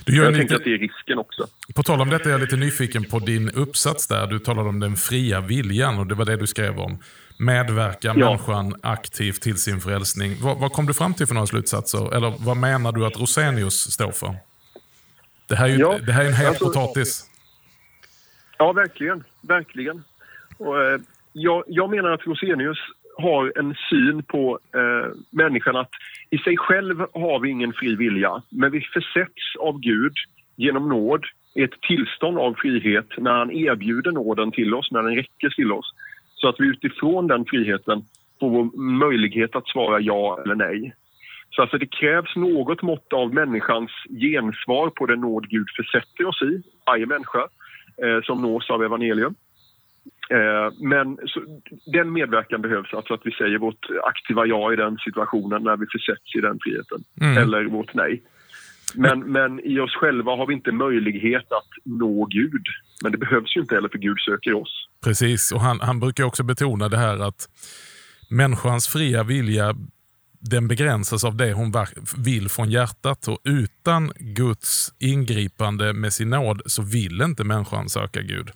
Du 0.04 0.16
gör 0.16 0.24
jag 0.24 0.30
lite... 0.30 0.40
tänker 0.40 0.56
att 0.56 0.64
det 0.64 0.74
är 0.74 0.78
risken 0.78 1.18
också. 1.18 1.46
På 1.74 1.82
tal 1.82 2.00
om 2.00 2.11
detta 2.11 2.28
är 2.28 2.32
jag 2.32 2.40
lite 2.40 2.56
nyfiken 2.56 3.04
på 3.04 3.18
din 3.18 3.50
uppsats 3.50 4.08
där. 4.08 4.26
Du 4.26 4.38
talade 4.38 4.68
om 4.68 4.80
den 4.80 4.96
fria 4.96 5.40
viljan 5.40 5.98
och 5.98 6.06
det 6.06 6.14
var 6.14 6.24
det 6.24 6.37
du 6.37 6.46
skrev 6.46 6.78
om. 6.78 6.98
Medverkar 7.38 8.14
ja. 8.16 8.26
människan 8.26 8.74
aktivt 8.82 9.42
till 9.42 9.56
sin 9.56 9.80
frälsning. 9.80 10.37
Vad, 10.40 10.58
vad 10.58 10.72
kom 10.72 10.87
du 10.87 10.94
fram 10.94 11.14
till 11.14 11.26
för 11.26 11.35
några 11.35 11.46
slutsatser? 11.46 12.14
Eller 12.16 12.35
vad 12.38 12.56
menar 12.56 12.92
du 12.92 13.06
att 13.06 13.20
Rosenius 13.20 13.92
står 13.92 14.12
för? 14.12 14.37
Det 15.53 15.57
här 15.57 15.69
är, 15.69 15.73
ju, 15.73 15.79
ja, 15.79 15.99
det 16.07 16.12
här 16.12 16.25
är 16.25 16.29
en 16.29 16.35
het 16.35 16.49
alltså, 16.49 16.65
potatis. 16.65 17.31
Ja, 18.59 18.73
verkligen. 18.73 19.25
Verkligen. 19.41 20.05
Och, 20.59 20.83
eh, 20.83 21.01
jag, 21.33 21.65
jag, 21.67 21.91
menar 21.91 22.11
att 22.11 22.27
Rosenius 22.27 22.79
har 23.17 23.53
en 23.59 23.75
syn 23.91 24.23
på 24.23 24.59
eh, 24.75 25.17
människan 25.31 25.77
att 25.77 25.91
i 26.31 26.38
sig 26.38 26.57
själv 26.57 26.99
har 26.99 27.41
vi 27.41 27.51
ingen 27.51 27.73
fri 27.73 27.97
vilja, 27.97 28.43
men 28.49 28.71
vi 28.71 28.81
försätts 28.81 29.57
av 29.61 29.81
Gud 29.81 30.12
genom 30.57 30.88
nåd 30.88 31.25
i 31.55 31.62
ett 31.62 31.81
tillstånd 31.81 32.38
av 32.38 32.55
frihet 32.55 33.09
när 33.19 33.33
han 33.33 33.51
erbjuder 33.51 34.12
nåden 34.12 34.53
till 34.53 34.75
oss, 34.75 34.91
när 34.91 35.03
den 35.03 35.17
räcker 35.17 35.49
till 35.49 35.73
oss. 35.73 35.95
Så 36.35 36.49
att 36.49 36.57
vi 36.59 36.67
utifrån 36.67 37.27
den 37.27 37.45
friheten 37.45 38.05
får 38.41 38.79
möjlighet 38.79 39.57
att 39.57 39.69
svara 39.69 40.01
ja 40.01 40.41
eller 40.45 40.55
nej. 40.55 40.95
Så 41.55 41.62
alltså 41.62 41.79
det 41.79 41.87
krävs 41.87 42.37
något 42.37 42.83
mått 42.83 43.12
av 43.12 43.35
människans 43.35 43.91
gensvar 44.09 44.91
på 44.91 45.07
den 45.07 45.21
nåd 45.21 45.49
Gud 45.49 45.67
försätter 45.77 46.27
oss 46.27 46.43
i, 46.43 46.62
varje 46.87 47.07
människa 47.07 47.49
eh, 48.03 48.23
som 48.23 48.43
nås 48.43 48.71
av 48.71 48.85
evangelium. 48.85 49.35
Eh, 50.31 50.73
men 50.81 51.19
så, 51.27 51.41
den 51.87 52.12
medverkan 52.12 52.62
behövs, 52.62 52.95
alltså 52.95 53.15
att 53.15 53.21
vi 53.25 53.31
säger 53.33 53.59
vårt 53.59 53.87
aktiva 54.05 54.47
ja 54.47 54.73
i 54.73 54.77
den 54.77 54.97
situationen 54.97 55.62
när 55.62 55.77
vi 55.77 55.87
försätts 55.87 56.35
i 56.37 56.41
den 56.41 56.59
friheten, 56.62 57.01
mm. 57.21 57.38
eller 57.38 57.65
vårt 57.65 57.95
nej. 57.95 58.23
Men, 58.95 59.21
men 59.21 59.61
i 59.61 59.81
oss 59.81 59.95
själva 59.95 60.37
har 60.37 60.47
vi 60.47 60.55
inte 60.55 60.73
möjlighet 60.73 61.53
att 61.53 61.71
nå 61.85 62.25
Gud. 62.25 62.67
Men 63.03 63.12
det 63.12 63.19
behövs 63.19 63.57
ju 63.57 63.61
inte 63.61 63.75
heller 63.75 63.88
för 63.88 63.99
Gud 63.99 64.19
söker 64.19 64.55
oss. 64.55 64.88
Precis, 65.05 65.53
och 65.53 65.61
han, 65.61 65.81
han 65.81 66.01
brukar 66.01 66.25
också 66.25 66.43
betona 66.43 66.88
det 66.88 66.97
här 66.97 67.29
att 67.29 67.49
människans 68.31 68.88
fria 68.88 69.23
vilja 69.23 69.75
den 70.44 70.68
begränsas 70.68 71.24
av 71.24 71.37
det 71.37 71.52
hon 71.52 71.74
vill 72.16 72.48
från 72.48 72.70
hjärtat 72.70 73.28
och 73.28 73.38
utan 73.44 74.12
Guds 74.16 74.92
ingripande 74.98 75.92
med 75.92 76.12
sin 76.12 76.31
nåd 76.31 76.62
så 76.66 76.83
vill 76.83 77.22
inte 77.22 77.44
människan 77.44 77.88
söka 77.88 78.20
Gud. 78.22 78.50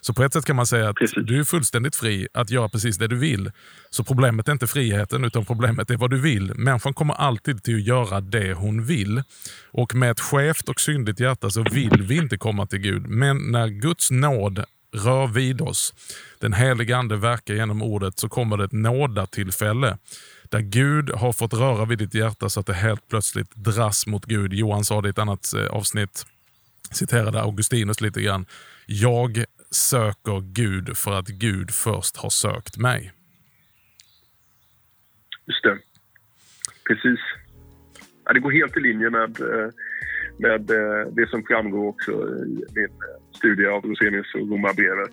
Så 0.00 0.14
på 0.14 0.24
ett 0.24 0.32
sätt 0.32 0.44
kan 0.44 0.56
man 0.56 0.66
säga 0.66 0.88
att 0.88 0.96
precis. 0.96 1.24
du 1.26 1.40
är 1.40 1.44
fullständigt 1.44 1.96
fri 1.96 2.28
att 2.34 2.50
göra 2.50 2.68
precis 2.68 2.98
det 2.98 3.08
du 3.08 3.16
vill. 3.16 3.50
Så 3.90 4.04
problemet 4.04 4.48
är 4.48 4.52
inte 4.52 4.66
friheten 4.66 5.24
utan 5.24 5.44
problemet 5.44 5.90
är 5.90 5.96
vad 5.96 6.10
du 6.10 6.20
vill. 6.20 6.54
Människan 6.54 6.94
kommer 6.94 7.14
alltid 7.14 7.62
till 7.62 7.76
att 7.76 7.86
göra 7.86 8.20
det 8.20 8.52
hon 8.52 8.84
vill. 8.84 9.22
Och 9.70 9.94
med 9.94 10.10
ett 10.10 10.20
skevt 10.20 10.68
och 10.68 10.80
syndigt 10.80 11.20
hjärta 11.20 11.50
så 11.50 11.62
vill 11.62 12.02
vi 12.02 12.16
inte 12.16 12.38
komma 12.38 12.66
till 12.66 12.78
Gud. 12.78 13.06
Men 13.06 13.52
när 13.52 13.68
Guds 13.68 14.10
nåd 14.10 14.64
rör 14.92 15.26
vid 15.26 15.60
oss, 15.60 15.94
den 16.40 16.52
heliga 16.52 16.96
ande 16.96 17.16
verkar 17.16 17.54
genom 17.54 17.82
ordet, 17.82 18.18
så 18.18 18.28
kommer 18.28 18.56
det 18.56 18.64
ett 18.64 18.72
nådatillfälle 18.72 19.98
där 20.50 20.60
Gud 20.60 21.10
har 21.10 21.32
fått 21.32 21.54
röra 21.54 21.84
vid 21.84 21.98
ditt 21.98 22.14
hjärta 22.14 22.48
så 22.48 22.60
att 22.60 22.66
det 22.66 22.74
helt 22.74 23.08
plötsligt 23.08 23.54
dras 23.54 24.06
mot 24.06 24.24
Gud. 24.24 24.52
Johan 24.52 24.84
sa 24.84 25.00
det 25.00 25.08
i 25.08 25.10
ett 25.10 25.18
annat 25.18 25.54
eh, 25.54 25.66
avsnitt, 25.66 26.26
citerade 26.92 27.40
Augustinus 27.40 28.00
lite 28.00 28.22
grann. 28.22 28.46
Jag 28.86 29.44
söker 29.70 30.40
Gud 30.52 30.96
för 30.96 31.18
att 31.18 31.28
Gud 31.28 31.70
först 31.70 32.16
har 32.16 32.30
sökt 32.30 32.78
mig. 32.78 33.12
Just 35.46 35.62
det. 35.62 35.78
Precis. 36.88 37.20
Ja, 38.24 38.32
det 38.32 38.40
går 38.40 38.50
helt 38.50 38.76
i 38.76 38.80
linje 38.80 39.10
med, 39.10 39.40
eh, 39.40 39.70
med 40.38 40.70
eh, 40.70 41.12
det 41.12 41.30
som 41.30 41.42
framgår 41.42 41.88
också 41.88 42.12
i 42.12 42.64
min 42.74 42.88
studie 43.36 43.66
av 43.66 43.84
Rosenius 43.84 44.34
och 44.34 44.50
Romarbrevet. 44.50 45.12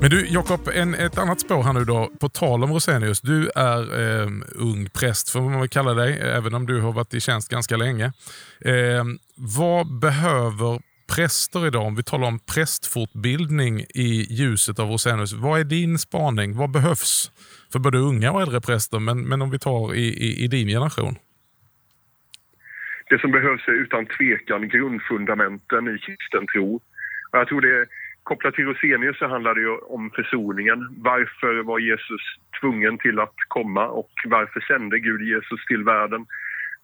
Men 0.00 0.10
du 0.10 0.26
Jakob, 0.26 0.60
ett 0.98 1.18
annat 1.18 1.40
spår 1.40 1.62
här 1.62 1.72
nu 1.72 1.84
då. 1.84 2.10
På 2.20 2.28
tal 2.28 2.64
om 2.64 2.72
Rosenius. 2.72 3.20
Du 3.20 3.50
är 3.54 3.82
eh, 4.00 4.28
ung 4.54 4.88
präst 5.00 5.30
får 5.30 5.40
man 5.40 5.60
väl 5.60 5.68
kalla 5.68 5.94
dig, 5.94 6.20
även 6.20 6.54
om 6.54 6.66
du 6.66 6.80
har 6.80 6.92
varit 6.92 7.14
i 7.14 7.20
tjänst 7.20 7.50
ganska 7.50 7.76
länge. 7.76 8.04
Eh, 8.64 9.04
vad 9.36 9.98
behöver 10.00 10.80
präster 11.16 11.66
idag, 11.66 11.86
om 11.86 11.94
vi 11.96 12.02
talar 12.02 12.28
om 12.28 12.38
prästfortbildning 12.54 13.80
i 13.80 14.26
ljuset 14.30 14.78
av 14.78 14.88
Rosenius. 14.88 15.32
Vad 15.32 15.60
är 15.60 15.64
din 15.64 15.98
spaning? 15.98 16.56
Vad 16.56 16.70
behövs 16.70 17.32
för 17.72 17.78
både 17.78 17.98
unga 17.98 18.32
och 18.32 18.42
äldre 18.42 18.60
präster, 18.60 18.98
men, 18.98 19.28
men 19.28 19.42
om 19.42 19.50
vi 19.50 19.58
tar 19.58 19.94
i, 19.94 20.06
i, 20.26 20.44
i 20.44 20.48
din 20.48 20.68
generation? 20.68 21.14
Det 23.10 23.20
som 23.20 23.30
behövs 23.30 23.68
är 23.68 23.72
utan 23.72 24.06
tvekan 24.06 24.68
grundfundamenten 24.68 25.88
i 25.88 25.98
kristen 25.98 26.46
tro. 26.54 26.80
Jag 27.32 27.48
tror 27.48 27.60
det 27.60 27.86
kopplat 28.28 28.54
till 28.54 28.64
Rosenius 28.64 29.18
så 29.18 29.26
handlar 29.26 29.54
det 29.54 29.60
ju 29.60 29.74
om 29.96 30.10
försoningen. 30.10 30.80
Varför 31.10 31.62
var 31.62 31.78
Jesus 31.78 32.20
tvungen 32.60 32.98
till 32.98 33.18
att 33.20 33.38
komma 33.48 33.84
och 33.88 34.12
varför 34.24 34.60
sände 34.60 34.98
Gud 34.98 35.22
Jesus 35.22 35.60
till 35.68 35.84
världen? 35.84 36.26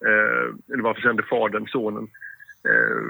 Eh, 0.09 0.45
eller 0.73 0.83
varför 0.83 1.01
sände 1.01 1.23
Fadern 1.23 1.67
Sonen? 1.67 2.07
Eh, 2.69 3.01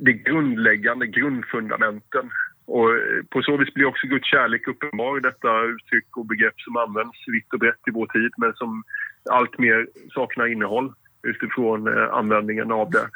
de 0.00 0.12
grundläggande 0.12 1.06
grundfundamenten. 1.06 2.30
Och 2.66 2.90
eh, 2.90 3.22
på 3.30 3.42
så 3.42 3.56
vis 3.56 3.74
blir 3.74 3.84
också 3.84 4.06
Guds 4.06 4.28
kärlek 4.30 4.68
uppenbar, 4.68 5.20
detta 5.20 5.62
uttryck 5.62 6.16
och 6.16 6.26
begrepp 6.26 6.60
som 6.60 6.76
används 6.76 7.18
vitt 7.26 7.52
och 7.52 7.58
brett 7.58 7.88
i 7.88 7.90
vår 7.90 8.06
tid 8.06 8.32
men 8.36 8.52
som 8.54 8.82
allt 9.30 9.58
mer 9.58 9.86
saknar 10.14 10.46
innehåll 10.46 10.92
utifrån 11.22 11.88
eh, 11.88 12.08
användningen 12.12 12.72
av 12.72 12.90
det 12.90 13.06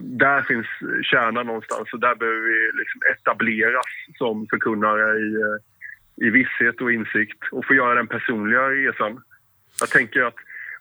där 0.00 0.42
finns 0.42 0.66
kärnan 1.02 1.46
någonstans 1.46 1.92
och 1.92 2.00
där 2.00 2.14
behöver 2.14 2.40
vi 2.40 2.78
liksom 2.78 3.00
etableras 3.12 3.86
som 4.18 4.46
förkunnare 4.50 5.18
i, 5.18 5.36
i 6.26 6.30
visshet 6.30 6.80
och 6.80 6.92
insikt 6.92 7.38
och 7.52 7.66
få 7.66 7.74
göra 7.74 7.94
den 7.94 8.06
personliga 8.06 8.60
resan. 8.60 9.22
Jag 9.80 9.90
tänker 9.90 10.22
att 10.22 10.34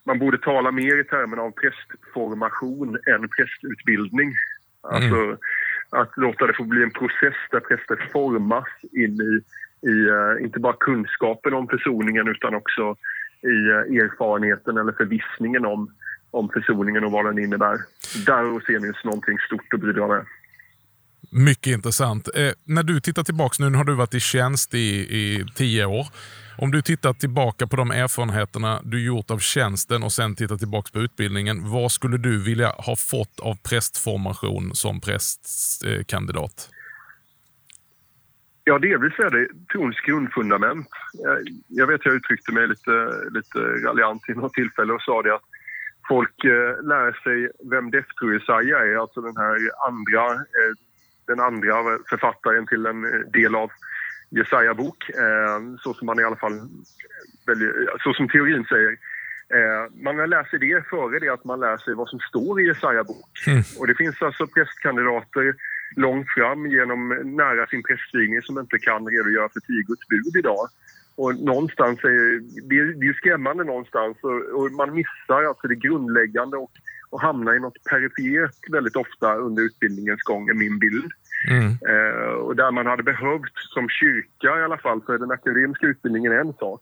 man 0.04 0.19
borde 0.19 0.38
tala 0.38 0.71
mer 0.71 1.00
i 1.00 1.04
termerna 1.04 1.41
av 1.41 1.52
prästformation 1.52 2.97
än 3.08 3.30
prästutbildning. 3.30 4.34
Alltså 4.82 5.15
mm. 5.15 5.38
att 5.89 6.17
låta 6.17 6.47
det 6.47 6.54
få 6.54 6.63
bli 6.63 6.84
en 6.84 6.91
process 6.91 7.36
där 7.52 7.60
präster 7.60 8.10
formas 8.13 8.67
in 8.91 9.21
i, 9.21 9.43
i 9.88 9.91
uh, 9.91 10.43
inte 10.43 10.60
bara 10.60 10.76
kunskapen 10.80 11.54
om 11.54 11.67
försoningen 11.67 12.28
utan 12.28 12.56
också 12.56 12.95
i 13.41 13.47
uh, 13.47 14.04
erfarenheten 14.04 14.78
eller 14.78 14.91
förvissningen 14.91 15.65
om, 15.65 15.91
om 16.32 16.50
försoningen 16.54 17.04
och 17.04 17.12
vad 17.12 17.26
den 17.26 17.44
innebär. 17.44 17.78
Där 18.26 18.65
ser 18.65 18.80
ni 18.80 18.91
någonting 19.04 19.38
stort 19.39 19.74
att 19.74 19.82
bidra 19.82 20.08
med. 20.08 20.26
Mycket 21.32 21.74
intressant. 21.74 22.30
Eh, 22.36 22.52
när 22.65 22.84
du 22.84 23.00
tittar 23.00 23.24
tillbaka, 23.24 23.70
nu 23.70 23.78
har 23.78 23.84
du 23.84 23.96
varit 23.96 24.13
i 24.13 24.20
tjänst 24.20 24.74
i, 24.74 24.78
i 25.20 25.46
tio 25.56 25.86
år. 25.86 26.08
Om 26.58 26.72
du 26.72 26.82
tittar 26.82 27.13
tillbaka 27.13 27.67
på 27.67 27.76
de 27.76 27.91
erfarenheterna 27.91 28.82
du 28.84 29.06
gjort 29.06 29.32
av 29.32 29.38
tjänsten 29.38 30.04
och 30.04 30.12
sen 30.12 30.36
tittar 30.36 30.58
tillbaka 30.58 30.89
på 30.94 31.00
utbildningen. 31.00 31.70
Vad 31.70 31.91
skulle 31.91 32.17
du 32.17 32.44
vilja 32.44 32.70
ha 32.70 32.96
fått 32.96 33.39
av 33.39 33.56
prästformation 33.70 34.76
som 34.76 35.02
prästkandidat? 35.02 36.70
Ja, 38.63 38.80
delvis 38.80 39.20
är 39.20 39.30
det 39.30 39.48
trons 39.74 40.00
grundfundament. 40.00 40.88
Jag 41.67 41.88
vet 41.88 42.00
att 42.00 42.06
jag 42.06 42.15
uttryckte 42.15 42.52
mig 42.52 42.67
lite, 42.67 42.91
lite 43.32 43.60
raljant 43.60 44.30
i 44.30 44.34
något 44.34 44.54
tillfälle 44.54 44.94
och 44.94 45.02
sa 45.02 45.22
det 45.22 45.36
att 45.36 45.50
folk 46.13 46.38
eh, 46.45 46.74
lär 46.91 47.12
sig 47.24 47.38
vem 47.74 47.91
Defter-Jesaja 47.91 48.78
är, 48.89 48.95
alltså 49.02 49.21
den 49.21 49.38
här 49.38 49.58
andra, 49.88 50.24
eh, 50.34 50.74
den 51.28 51.39
andra 51.39 51.76
författaren 52.10 52.67
till 52.67 52.86
en 52.86 53.02
del 53.32 53.56
av 53.56 53.69
Jesaja 54.30 54.74
bok, 54.74 55.10
eh, 55.10 55.60
så 55.84 55.93
som 55.93 56.06
man 56.06 56.19
i 56.19 56.24
alla 56.24 56.41
fall 56.45 56.58
så 58.04 58.13
som 58.13 58.30
teorin 58.30 58.65
säger. 58.65 58.91
Eh, 59.58 59.82
man 60.06 60.30
lär 60.30 60.43
sig 60.43 60.60
det 60.60 60.88
före 60.89 61.19
det 61.19 61.30
att 61.30 61.45
man 61.45 61.60
lär 61.60 61.78
sig 61.78 61.93
vad 61.93 62.10
som 62.10 62.19
står 62.19 62.62
i 62.62 62.67
Jesaja 62.67 63.04
bok. 63.04 63.34
Mm. 63.47 63.63
Och 63.80 63.88
det 63.88 63.95
finns 63.95 64.21
alltså 64.21 64.47
prästkandidater 64.47 65.56
långt 65.95 66.30
fram 66.30 66.67
genom 66.67 67.02
nära 67.24 67.67
sin 67.67 67.84
prästvigning 67.84 68.41
som 68.41 68.60
inte 68.60 68.78
kan 68.80 69.08
redogöra 69.08 69.50
för 69.50 69.60
tio 69.60 69.84
Guds 69.84 70.08
bud 70.08 70.36
idag. 70.41 70.67
Och 71.21 71.36
någonstans 71.36 71.99
är 72.03 72.39
det, 72.69 72.93
det 72.93 73.07
är 73.07 73.13
skrämmande 73.13 73.63
någonstans 73.63 74.17
och, 74.21 74.39
och, 74.57 74.71
man 74.71 74.93
missar 74.93 75.43
alltså 75.43 75.67
det 75.67 75.75
grundläggande 75.75 76.57
och, 76.57 76.71
och 77.10 77.21
hamnar 77.21 77.53
i 77.53 77.60
något 77.60 77.84
perifert 77.84 78.69
väldigt 78.71 78.95
ofta 78.95 79.36
under 79.36 79.63
utbildningens 79.63 80.21
gång, 80.21 80.49
är 80.49 80.53
min 80.53 80.79
bild. 80.79 81.12
Mm. 81.49 81.67
Eh, 81.91 82.34
och 82.45 82.55
där 82.55 82.71
man 82.71 82.86
hade 82.86 83.03
behövt, 83.03 83.57
som 83.73 83.89
kyrka 83.89 84.60
i 84.60 84.63
alla 84.63 84.77
fall, 84.77 85.01
för 85.01 85.17
den 85.17 85.31
akademiska 85.31 85.88
utbildningen 85.88 86.31
är 86.31 86.39
en 86.39 86.53
sak. 86.53 86.81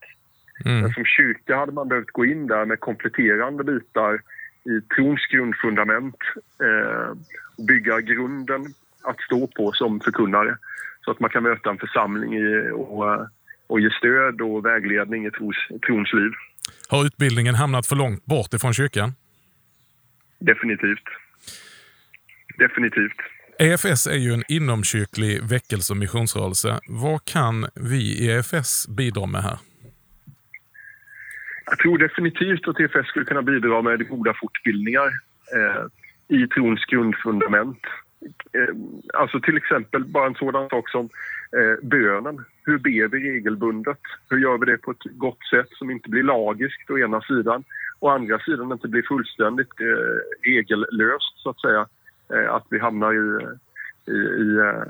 Mm. 0.65 0.81
Men 0.81 0.93
som 0.93 1.05
kyrka 1.05 1.57
hade 1.57 1.71
man 1.71 1.87
behövt 1.87 2.11
gå 2.11 2.25
in 2.25 2.47
där 2.47 2.65
med 2.65 2.79
kompletterande 2.79 3.63
bitar 3.63 4.21
i 4.63 4.81
trons 4.95 5.25
grundfundament 5.31 6.19
eh, 6.63 7.09
och 7.57 7.65
bygga 7.67 8.01
grunden 8.01 8.65
att 9.03 9.21
stå 9.21 9.47
på 9.47 9.71
som 9.71 9.99
förkunnare 9.99 10.57
så 11.05 11.11
att 11.11 11.19
man 11.19 11.29
kan 11.29 11.43
möta 11.43 11.69
en 11.69 11.77
församling 11.77 12.37
i, 12.37 12.71
och, 12.73 13.13
eh, 13.13 13.25
och 13.69 13.79
ge 13.79 13.89
stöd 13.89 14.41
och 14.41 14.65
vägledning 14.65 15.25
i 15.25 15.31
tros, 15.31 15.55
trons 15.87 16.13
liv. 16.13 16.31
Har 16.89 17.05
utbildningen 17.05 17.55
hamnat 17.55 17.87
för 17.87 17.95
långt 17.95 18.25
bort 18.25 18.53
ifrån 18.53 18.73
kyrkan? 18.73 19.13
Definitivt. 20.39 21.07
Definitivt. 22.57 23.19
EFS 23.59 24.07
är 24.07 24.15
ju 24.15 24.33
en 24.33 24.43
inomkyrklig 24.47 25.43
väckelse 25.43 25.93
och 25.93 25.97
missionsrörelse. 25.97 26.79
Vad 26.87 27.25
kan 27.25 27.65
vi 27.75 27.97
i 27.97 28.31
EFS 28.31 28.87
bidra 28.87 29.25
med 29.25 29.43
här? 29.43 29.57
Jag 31.65 31.79
tror 31.79 31.97
definitivt 31.97 32.67
att 32.67 32.79
EFS 32.79 33.07
skulle 33.07 33.25
kunna 33.25 33.41
bidra 33.41 33.81
med 33.81 34.09
goda 34.09 34.33
fortbildningar 34.41 35.07
eh, 35.55 35.83
i 36.37 36.47
trons 36.47 36.85
grundfundament. 36.85 37.83
Eh, 38.53 38.75
alltså 39.13 39.39
till 39.39 39.57
exempel 39.57 40.05
bara 40.05 40.27
en 40.27 40.35
sådan 40.35 40.69
sak 40.69 40.89
som 40.89 41.09
eh, 41.57 41.87
bönen. 41.89 42.45
Hur 42.69 42.77
ber 42.77 43.07
vi 43.07 43.31
regelbundet? 43.31 43.99
Hur 44.29 44.37
gör 44.37 44.57
vi 44.57 44.65
det 44.65 44.77
på 44.77 44.91
ett 44.91 45.03
gott 45.03 45.43
sätt 45.49 45.69
som 45.69 45.91
inte 45.91 46.09
blir 46.09 46.23
lagiskt 46.23 46.89
å 46.89 46.97
ena 46.97 47.21
sidan 47.21 47.63
och 47.99 48.09
å 48.09 48.11
andra 48.11 48.39
sidan 48.39 48.71
inte 48.71 48.87
blir 48.87 49.01
fullständigt 49.01 49.79
eh, 49.81 50.49
regellöst 50.49 51.33
så 51.37 51.49
att 51.49 51.61
säga. 51.61 51.87
Eh, 52.33 52.53
att 52.53 52.65
vi 52.69 52.79
hamnar 52.79 53.13
i, 53.13 53.47
i, 54.11 54.17
i 54.17 54.57
eh, 54.57 54.83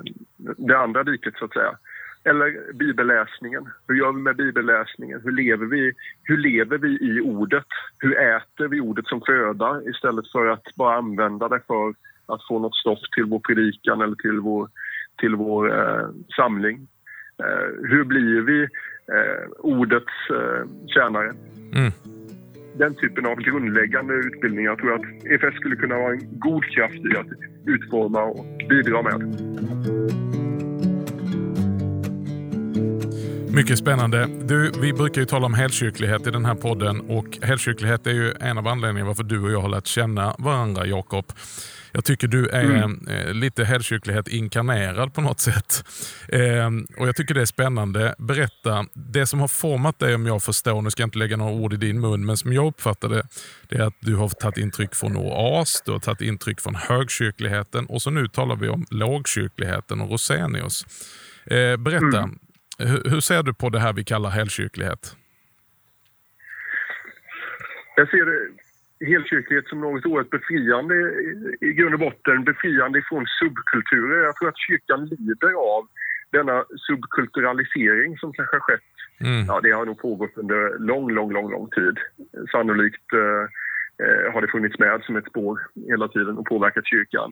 det 0.57 0.77
andra 0.77 1.03
diket 1.03 1.33
så 1.37 1.45
att 1.45 1.53
säga. 1.53 1.77
Eller 2.23 2.73
bibelläsningen. 2.73 3.69
Hur 3.87 3.95
gör 3.95 4.11
vi 4.11 4.21
med 4.21 4.35
bibelläsningen? 4.35 5.21
Hur 5.23 5.31
lever 5.31 5.65
vi, 5.65 5.93
hur 6.23 6.37
lever 6.37 6.77
vi 6.77 6.89
i 6.89 7.21
ordet? 7.21 7.67
Hur 7.97 8.17
äter 8.17 8.67
vi 8.67 8.79
ordet 8.79 9.07
som 9.07 9.21
föda 9.21 9.81
istället 9.85 10.31
för 10.31 10.47
att 10.47 10.75
bara 10.75 10.97
använda 10.97 11.47
det 11.47 11.61
för 11.67 11.93
att 12.25 12.47
få 12.47 12.59
något 12.59 12.75
stoff 12.75 12.99
till 13.15 13.25
vår 13.25 13.39
predikan 13.39 14.01
eller 14.01 14.15
till 14.15 14.39
vår, 14.39 14.69
till 15.17 15.35
vår 15.35 15.79
eh, 15.79 16.07
samling? 16.35 16.87
Eh, 17.39 17.89
hur 17.89 18.04
blir 18.04 18.41
vi 18.41 18.62
eh, 18.63 19.49
ordets 19.60 20.30
eh, 20.30 20.69
tjänare? 20.88 21.34
Mm 21.75 21.91
den 22.80 22.95
typen 22.95 23.25
av 23.25 23.36
grundläggande 23.36 24.13
utbildningar 24.13 24.75
tror 24.75 24.91
jag 24.91 24.99
att 24.99 25.25
EFS 25.25 25.56
skulle 25.56 25.75
kunna 25.75 25.95
vara 25.95 26.12
en 26.13 26.39
god 26.39 26.63
kraft 26.65 26.95
i 26.95 27.17
att 27.17 27.28
utforma 27.65 28.23
och 28.23 28.45
bidra 28.69 29.02
med. 29.02 29.19
Mycket 33.54 33.78
spännande. 33.78 34.28
Du, 34.41 34.71
vi 34.82 34.93
brukar 34.93 35.21
ju 35.21 35.25
tala 35.25 35.45
om 35.45 35.54
helkyrklighet 35.54 36.28
i 36.28 36.32
den 36.32 36.45
här 36.45 36.56
podden 36.56 37.02
och 37.02 37.38
helkyrklighet 37.41 38.08
är 38.08 38.12
ju 38.12 38.32
en 38.39 38.58
av 38.58 38.67
anledningarna 38.67 39.08
varför 39.08 39.23
du 39.23 39.43
och 39.43 39.52
jag 39.52 39.62
har 39.62 39.69
lärt 39.69 39.88
känna 39.88 40.36
varandra, 40.38 40.86
Jakob. 40.86 41.25
Jag 41.91 42.06
tycker 42.06 42.28
du 42.28 42.47
är 42.47 42.63
mm. 42.63 43.08
Eh, 43.08 43.34
lite 43.34 43.63
helkyrklighet 43.63 44.28
inkarnerad 44.28 45.13
på 45.13 45.21
något 45.21 45.39
sätt. 45.39 45.84
Eh, 46.28 46.67
och 46.97 47.08
Jag 47.08 47.15
tycker 47.15 47.34
det 47.34 47.41
är 47.41 47.45
spännande. 47.45 48.15
Berätta, 48.17 48.86
det 48.93 49.25
som 49.25 49.39
har 49.39 49.47
format 49.47 49.99
dig 49.99 50.15
om 50.15 50.25
jag 50.25 50.43
förstår, 50.43 50.82
nu 50.82 50.89
ska 50.89 51.02
jag 51.02 51.08
inte 51.08 51.17
lägga 51.17 51.38
några 51.38 51.52
ord 51.52 51.73
i 51.73 51.78
din 51.78 51.99
mun, 51.99 52.25
men 52.25 52.38
som 52.38 52.54
jag 52.54 52.67
uppfattar 52.67 53.10
det, 53.10 53.23
det 53.69 53.75
är 53.75 53.82
att 53.82 53.97
du 53.99 54.15
har 54.15 54.30
tagit 54.30 54.58
intryck 54.58 54.95
från 54.95 55.17
oas, 55.17 55.82
du 55.86 55.91
har 55.91 55.99
tagit 55.99 56.21
intryck 56.21 56.62
från 56.62 56.75
högkyrkligheten 56.75 57.86
och 57.86 58.02
så 58.02 58.10
nu 58.10 58.28
talar 58.28 58.56
vi 58.56 58.69
om 58.69 58.86
lågkyrkligheten 58.89 60.02
och 60.02 60.12
Rosenius. 60.12 60.86
Eh, 61.45 61.78
berätta, 61.78 62.19
mm. 62.19 62.39
hur, 62.78 63.19
ser 63.19 63.43
du 63.43 63.54
på 63.54 63.69
det 63.69 63.80
här 63.80 63.93
vi 63.93 64.04
kallar 64.04 64.30
helkyrklighet? 64.30 65.15
Jag 67.95 68.10
ser 68.10 68.25
helkyrklighet 69.05 69.67
som 69.67 69.81
något 69.81 70.05
oerhört 70.05 70.29
befriande 70.29 70.95
i 71.62 71.73
grund 71.73 71.93
och 71.93 71.99
botten, 71.99 72.43
befriande 72.43 73.01
från 73.09 73.25
subkulturer. 73.39 74.23
Jag 74.23 74.35
tror 74.35 74.49
att 74.49 74.65
kyrkan 74.67 75.05
lider 75.05 75.53
av 75.53 75.88
denna 76.31 76.65
subkulturalisering 76.88 78.17
som 78.17 78.33
kanske 78.33 78.55
har 78.55 78.62
skett. 78.62 78.91
Mm. 79.21 79.45
Ja, 79.47 79.59
det 79.63 79.71
har 79.71 79.85
nog 79.85 79.99
pågått 79.99 80.38
under 80.38 80.79
lång, 80.79 81.12
lång, 81.12 81.31
lång, 81.33 81.51
lång 81.51 81.69
tid. 81.69 81.97
Sannolikt 82.51 83.13
eh, 83.13 83.43
eh, 84.05 84.33
har 84.33 84.41
det 84.41 84.47
funnits 84.47 84.79
med 84.79 85.01
som 85.03 85.15
ett 85.15 85.29
spår 85.29 85.59
hela 85.88 86.07
tiden 86.07 86.38
och 86.38 86.45
påverkat 86.45 86.88
kyrkan. 86.88 87.31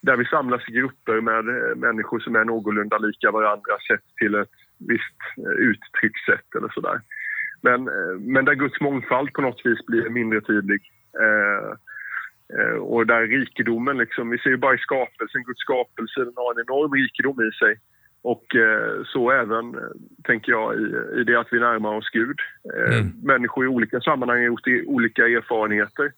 Där 0.00 0.16
vi 0.16 0.24
samlas 0.24 0.68
i 0.68 0.72
grupper 0.72 1.20
med 1.20 1.48
eh, 1.48 1.76
människor 1.76 2.20
som 2.20 2.36
är 2.36 2.44
någorlunda 2.44 2.98
lika 2.98 3.30
varandra 3.30 3.72
sett 3.88 4.16
till 4.16 4.34
ett 4.34 4.56
visst 4.78 5.20
uttryckssätt 5.58 6.54
eller 6.56 6.68
sådär. 6.68 7.00
Men, 7.62 7.84
men 8.18 8.44
där 8.44 8.54
Guds 8.54 8.80
mångfald 8.80 9.32
på 9.32 9.42
något 9.42 9.60
vis 9.64 9.86
blir 9.86 10.08
mindre 10.08 10.40
tydlig. 10.40 10.80
Eh, 11.22 12.76
och 12.76 13.06
där 13.06 13.22
rikedomen, 13.22 13.98
liksom, 13.98 14.30
vi 14.30 14.38
ser 14.38 14.50
ju 14.50 14.56
bara 14.56 14.74
i 14.74 14.78
skapelsen, 14.78 15.42
Guds 15.42 15.60
skapelse, 15.60 16.20
den 16.24 16.32
har 16.36 16.52
en 16.54 16.64
enorm 16.68 16.92
rikedom 16.92 17.48
i 17.48 17.50
sig. 17.52 17.74
Och 18.22 18.56
eh, 18.56 19.02
så 19.04 19.30
även, 19.30 19.74
eh, 19.74 19.94
tänker 20.24 20.52
jag, 20.52 20.74
i, 20.74 20.84
i 21.20 21.24
det 21.24 21.40
att 21.40 21.52
vi 21.52 21.58
närmar 21.60 21.94
oss 21.94 22.10
Gud. 22.12 22.38
Eh, 22.74 22.98
mm. 22.98 23.12
Människor 23.22 23.64
i 23.64 23.68
olika 23.68 24.00
sammanhang 24.00 24.38
har 24.38 24.46
gjort 24.46 24.68
olika 24.86 25.22
erfarenheter 25.22 26.12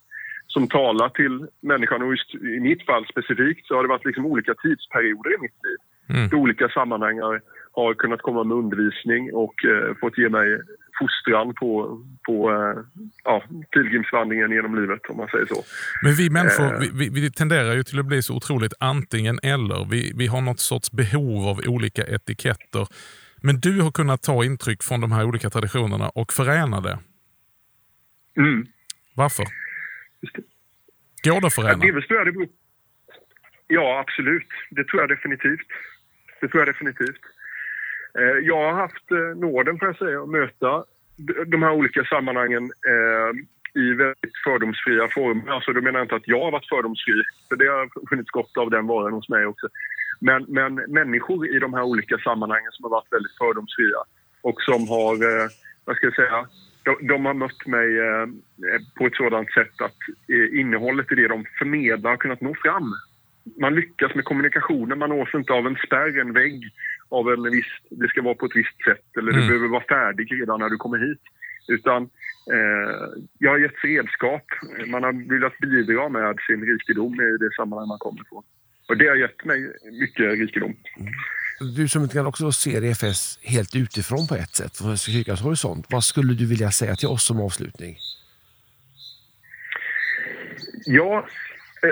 som 0.46 0.68
talar 0.68 1.08
till 1.08 1.46
människan. 1.60 2.02
Och 2.02 2.10
just 2.10 2.34
i 2.34 2.60
mitt 2.60 2.86
fall 2.86 3.06
specifikt 3.06 3.66
så 3.66 3.74
har 3.74 3.82
det 3.82 3.88
varit 3.88 4.04
liksom 4.04 4.26
olika 4.26 4.54
tidsperioder 4.54 5.34
i 5.34 5.40
mitt 5.40 5.58
liv. 5.66 5.78
Mm. 6.08 6.28
I 6.32 6.34
olika 6.34 6.68
sammanhang 6.68 7.20
har 7.72 7.94
kunnat 7.94 8.22
komma 8.22 8.44
med 8.44 8.56
undervisning 8.56 9.34
och 9.34 9.64
eh, 9.64 9.94
fått 10.00 10.18
ge 10.18 10.28
mig 10.28 10.60
fostran 10.98 11.54
på, 11.54 12.00
på 12.26 12.50
eh, 12.50 13.02
ja, 13.24 13.42
pilgrimsvandringen 13.72 14.50
genom 14.50 14.80
livet 14.80 15.00
om 15.08 15.16
man 15.16 15.28
säger 15.28 15.46
så. 15.46 15.62
Men 16.02 16.12
vi 16.12 16.30
människor 16.30 16.74
eh. 16.74 16.90
vi, 16.94 17.08
vi, 17.08 17.30
tenderar 17.30 17.74
ju 17.74 17.82
till 17.82 17.98
att 17.98 18.06
bli 18.06 18.22
så 18.22 18.36
otroligt 18.36 18.74
antingen 18.80 19.38
eller. 19.42 19.90
Vi, 19.90 20.12
vi 20.16 20.26
har 20.26 20.40
något 20.40 20.60
sorts 20.60 20.92
behov 20.92 21.48
av 21.48 21.60
olika 21.66 22.02
etiketter. 22.02 22.86
Men 23.42 23.60
du 23.60 23.80
har 23.80 23.90
kunnat 23.90 24.22
ta 24.22 24.44
intryck 24.44 24.82
från 24.82 25.00
de 25.00 25.12
här 25.12 25.24
olika 25.24 25.50
traditionerna 25.50 26.08
och 26.08 26.32
förena 26.32 26.80
det. 26.80 26.98
Mm. 28.36 28.66
Varför? 29.14 29.44
Går 31.24 31.40
det 31.40 31.46
att 31.46 31.54
förena? 31.54 31.70
Ja, 31.70 32.24
det 32.24 32.32
beror... 32.32 32.48
ja, 33.66 34.00
absolut. 34.00 34.48
Det 34.70 34.84
tror 34.84 35.02
jag 35.02 35.08
definitivt. 35.08 35.68
Det 36.40 36.48
tror 36.48 36.60
jag 36.60 36.68
definitivt. 36.68 37.20
Eh, 38.18 38.38
jag 38.42 38.72
har 38.72 38.72
haft 38.72 39.10
eh, 39.10 39.40
nåden, 39.40 39.78
får 39.78 39.88
jag 39.88 39.98
säga, 39.98 40.22
att 40.22 40.28
möta 40.28 40.84
de 41.46 41.62
här 41.62 41.72
olika 41.72 42.04
sammanhangen 42.04 42.64
eh, 42.64 43.30
i 43.82 43.94
väldigt 43.94 44.36
fördomsfria 44.44 45.08
former. 45.08 45.52
Alltså, 45.52 45.72
då 45.72 45.80
menar 45.80 45.98
jag 45.98 46.04
inte 46.04 46.14
att 46.14 46.28
jag 46.28 46.44
har 46.44 46.50
varit 46.50 46.68
fördomsfri, 46.68 47.22
för 47.48 47.56
det 47.56 47.66
har 47.66 48.08
funnits 48.08 48.30
gott 48.30 48.56
av 48.56 48.70
den 48.70 48.86
varan 48.86 49.12
hos 49.12 49.28
mig 49.28 49.46
också. 49.46 49.68
Men, 50.20 50.44
men 50.48 50.74
människor 50.74 51.56
i 51.56 51.58
de 51.58 51.74
här 51.74 51.82
olika 51.82 52.18
sammanhangen 52.18 52.72
som 52.72 52.84
har 52.84 52.90
varit 52.90 53.12
väldigt 53.12 53.38
fördomsfria 53.38 53.98
och 54.42 54.62
som 54.62 54.88
har, 54.88 55.14
eh, 55.14 55.48
vad 55.84 55.96
ska 55.96 56.06
jag 56.06 56.14
säga, 56.14 56.46
de, 56.82 57.06
de 57.06 57.26
har 57.26 57.34
mött 57.34 57.66
mig 57.66 57.98
eh, 57.98 58.22
eh, 58.22 58.80
på 58.98 59.06
ett 59.06 59.14
sådant 59.16 59.52
sätt 59.52 59.80
att 59.80 59.98
innehållet 60.52 61.12
i 61.12 61.14
det 61.14 61.28
de 61.28 61.44
förmedlar 61.58 62.10
har 62.10 62.16
kunnat 62.16 62.40
nå 62.40 62.54
fram. 62.54 62.92
Man 63.60 63.74
lyckas 63.74 64.14
med 64.14 64.24
kommunikationen, 64.24 64.98
man 64.98 65.10
nås 65.10 65.34
inte 65.34 65.52
av 65.52 65.66
en 65.66 65.76
spärr, 65.86 66.18
en 66.20 66.32
vägg 66.32 66.72
av 67.08 67.28
en 67.32 67.42
viss, 67.42 67.72
det 67.90 68.08
ska 68.08 68.22
vara 68.22 68.34
på 68.34 68.46
ett 68.46 68.56
visst 68.56 68.84
sätt 68.84 69.16
eller 69.18 69.32
mm. 69.32 69.40
du 69.40 69.46
behöver 69.48 69.68
vara 69.68 69.84
färdig 69.88 70.32
redan 70.40 70.60
när 70.60 70.70
du 70.70 70.76
kommer 70.76 70.98
hit. 70.98 71.22
Utan 71.68 72.02
eh, 72.54 73.22
jag 73.38 73.50
har 73.50 73.58
gett 73.58 73.84
redskap. 73.84 74.44
Man 74.86 75.02
har 75.02 75.12
velat 75.34 75.58
bidra 75.58 76.08
med 76.08 76.36
sin 76.46 76.60
rikedom 76.70 77.14
i 77.14 77.36
det 77.40 77.50
sammanhang 77.56 77.88
man 77.88 77.98
kommer 77.98 78.22
ifrån. 78.22 78.42
Och 78.88 78.96
det 78.96 79.08
har 79.08 79.16
gett 79.16 79.44
mig 79.44 79.60
mycket 80.00 80.38
rikedom. 80.38 80.76
Mm. 80.98 81.12
Du 81.76 81.88
som 81.88 82.08
kan 82.08 82.26
också 82.26 82.52
ser 82.52 82.84
EFS 82.84 83.38
helt 83.42 83.76
utifrån 83.76 84.26
på 84.26 84.34
ett 84.34 84.54
sätt, 84.54 84.76
från 84.76 84.96
kyrkans 84.96 85.40
horisont. 85.40 85.86
Vad 85.90 86.04
skulle 86.04 86.34
du 86.34 86.46
vilja 86.46 86.70
säga 86.70 86.94
till 86.94 87.08
oss 87.08 87.26
som 87.26 87.40
avslutning? 87.40 87.96
Ja, 90.86 91.28
eh, 91.82 91.90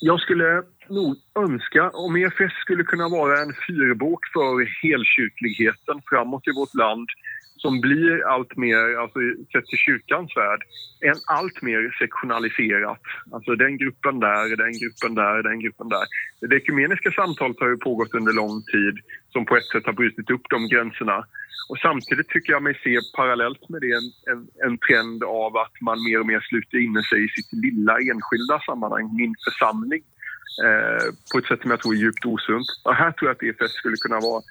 jag 0.00 0.20
skulle 0.20 0.62
nog 0.88 1.16
önska 1.38 1.90
om 1.90 2.16
EFS 2.16 2.54
skulle 2.60 2.84
kunna 2.84 3.08
vara 3.08 3.40
en 3.40 3.54
fyrbåk 3.66 4.20
för 4.32 4.82
helkyrkligheten 4.82 6.02
framåt 6.10 6.48
i 6.48 6.52
vårt 6.60 6.74
land 6.74 7.08
som 7.56 7.80
blir 7.80 8.26
allt 8.32 8.56
mer, 8.56 8.82
alltså 9.02 9.18
sett 9.52 9.66
till 9.66 9.78
kyrkans 9.78 10.36
värld, 10.36 10.62
en 11.00 11.20
allt 11.38 11.62
mer 11.62 11.96
sektionaliserat. 11.98 13.02
Alltså 13.32 13.54
den 13.54 13.76
gruppen 13.82 14.20
där, 14.20 14.56
den 14.64 14.72
gruppen 14.82 15.14
där, 15.14 15.42
den 15.42 15.60
gruppen 15.60 15.88
där. 15.88 16.06
Det 16.40 16.56
ekumeniska 16.56 17.10
samtalet 17.10 17.60
har 17.60 17.68
ju 17.68 17.76
pågått 17.76 18.14
under 18.14 18.32
lång 18.32 18.56
tid 18.74 18.96
som 19.32 19.44
på 19.46 19.56
ett 19.56 19.70
sätt 19.72 19.86
har 19.86 19.92
brutit 19.92 20.30
upp 20.30 20.46
de 20.50 20.68
gränserna. 20.68 21.18
Och 21.68 21.78
samtidigt 21.78 22.28
tycker 22.28 22.52
jag 22.52 22.62
mig 22.62 22.74
se 22.84 22.98
parallellt 23.16 23.68
med 23.68 23.80
det 23.80 23.92
en, 24.00 24.08
en, 24.32 24.40
en 24.66 24.78
trend 24.78 25.24
av 25.24 25.56
att 25.56 25.76
man 25.80 25.98
mer 26.04 26.20
och 26.20 26.26
mer 26.26 26.40
sluter 26.40 26.78
inne 26.86 27.02
sig 27.02 27.24
i 27.24 27.28
sitt 27.28 27.52
lilla 27.52 27.94
enskilda 28.10 28.56
sammanhang, 28.66 29.06
min 29.16 29.34
församling. 29.46 30.02
Eh, 30.64 31.06
på 31.32 31.38
ett 31.38 31.46
sätt 31.46 31.60
som 31.62 31.70
jag 31.70 31.80
tror 31.80 31.94
är 31.94 31.98
djupt 31.98 32.24
osunt. 32.24 32.68
Och 32.84 32.94
här 32.94 33.12
tror 33.12 33.28
jag 33.28 33.34
att 33.34 33.42
EFS 33.42 33.72
skulle 33.72 33.96
kunna 33.96 34.20
vara 34.20 34.42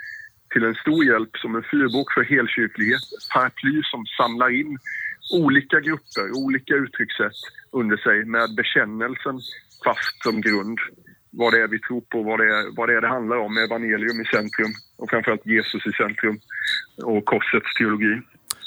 till 0.51 0.63
en 0.63 0.75
stor 0.75 1.05
hjälp 1.05 1.33
som 1.37 1.55
en 1.55 1.65
fyrbok 1.71 2.07
för 2.15 2.23
helkyrklighet. 2.23 3.03
Ett 3.17 3.29
paraply 3.33 3.81
som 3.91 4.05
samlar 4.19 4.49
in 4.61 4.77
olika 5.33 5.79
grupper, 5.79 6.27
olika 6.45 6.73
uttryckssätt 6.73 7.39
under 7.71 7.97
sig 7.97 8.25
med 8.25 8.55
bekännelsen 8.55 9.35
fast 9.85 10.23
som 10.23 10.41
grund. 10.41 10.79
Vad 11.31 11.53
det 11.53 11.61
är 11.61 11.67
vi 11.67 11.79
tror 11.79 12.01
på, 12.01 12.23
vad 12.23 12.39
det 12.39 12.45
är 12.45 12.75
vad 12.77 12.89
det, 12.89 12.95
är 12.97 13.01
det 13.01 13.07
handlar 13.07 13.37
om. 13.37 13.57
Evangelium 13.57 14.21
i 14.21 14.25
centrum 14.25 14.73
och 14.97 15.09
framförallt 15.09 15.45
Jesus 15.45 15.87
i 15.87 15.91
centrum 15.91 16.39
och 17.03 17.25
korsets 17.25 17.73
teologi. 17.77 18.21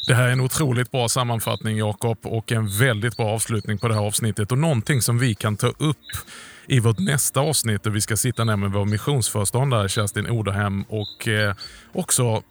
Det 0.08 0.14
här 0.14 0.28
är 0.28 0.32
en 0.32 0.40
otroligt 0.40 0.90
bra 0.90 1.08
sammanfattning 1.08 1.76
Jakob 1.76 2.18
och 2.22 2.52
en 2.52 2.68
väldigt 2.68 3.16
bra 3.16 3.26
avslutning 3.26 3.78
på 3.78 3.88
det 3.88 3.94
här 3.94 4.06
avsnittet 4.06 4.52
och 4.52 4.58
någonting 4.58 5.00
som 5.00 5.18
vi 5.18 5.34
kan 5.34 5.56
ta 5.56 5.66
upp 5.66 6.10
i 6.68 6.80
vårt 6.80 6.98
nästa 6.98 7.40
avsnitt 7.40 7.82
där 7.82 7.90
vi 7.90 8.00
ska 8.00 8.16
sitta 8.16 8.44
ner 8.44 8.56
med 8.56 8.70
vår 8.72 8.84
missionsföreståndare 8.84 9.88
Kerstin 9.88 10.30
Oderhem 10.30 10.82
och 10.82 11.28
eh, 11.28 11.54
också 11.92 12.42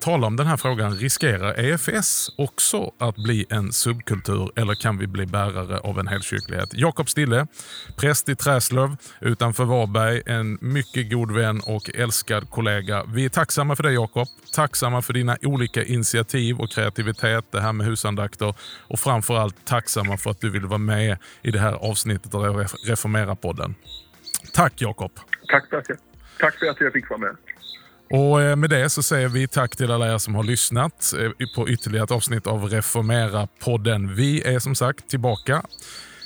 tala 0.00 0.26
om 0.26 0.36
den 0.36 0.46
här 0.46 0.56
frågan. 0.56 0.96
Riskerar 0.96 1.60
EFS 1.60 2.30
också 2.38 2.92
att 2.98 3.16
bli 3.16 3.46
en 3.50 3.72
subkultur 3.72 4.50
eller 4.56 4.74
kan 4.74 4.98
vi 4.98 5.06
bli 5.06 5.26
bärare 5.26 5.78
av 5.78 5.98
en 5.98 6.06
helkyrklighet? 6.06 6.68
Jakob 6.72 7.08
Stille, 7.08 7.46
präst 7.96 8.28
i 8.28 8.36
Träslöv 8.36 8.96
utanför 9.20 9.64
Varberg, 9.64 10.22
en 10.26 10.58
mycket 10.60 11.10
god 11.10 11.32
vän 11.32 11.60
och 11.66 11.90
älskad 11.94 12.50
kollega. 12.50 13.04
Vi 13.04 13.24
är 13.24 13.28
tacksamma 13.28 13.76
för 13.76 13.82
det 13.82 13.92
Jakob. 13.92 14.28
Tacksamma 14.54 15.02
för 15.02 15.12
dina 15.12 15.36
olika 15.42 15.84
initiativ 15.84 16.60
och 16.60 16.70
kreativitet, 16.70 17.44
det 17.50 17.60
här 17.60 17.72
med 17.72 17.86
husandakter 17.86 18.54
och 18.88 18.98
framförallt 18.98 19.64
tacksamma 19.64 20.16
för 20.16 20.30
att 20.30 20.40
du 20.40 20.50
vill 20.50 20.66
vara 20.66 20.78
med 20.78 21.18
i 21.42 21.50
det 21.50 21.58
här 21.58 21.72
avsnittet 21.72 22.34
av 22.34 22.42
Reformera-podden. 22.86 23.74
Tack 24.52 24.72
Jakob! 24.76 25.12
Tack, 25.48 25.70
tack. 25.70 25.86
Tack 26.38 26.58
för 26.58 26.66
att 26.66 26.80
jag 26.80 26.92
fick 26.92 27.10
vara 27.10 27.20
med. 27.20 27.36
Och 28.10 28.42
eh, 28.42 28.56
Med 28.56 28.70
det 28.70 28.90
så 28.90 29.02
säger 29.02 29.28
vi 29.28 29.48
tack 29.48 29.76
till 29.76 29.90
alla 29.90 30.14
er 30.14 30.18
som 30.18 30.34
har 30.34 30.42
lyssnat 30.42 31.12
eh, 31.18 31.30
på 31.54 31.68
ytterligare 31.68 32.04
ett 32.04 32.10
avsnitt 32.10 32.46
av 32.46 32.68
Reformera-podden. 32.68 34.14
Vi 34.14 34.42
är 34.42 34.58
som 34.58 34.74
sagt 34.74 35.08
tillbaka 35.08 35.62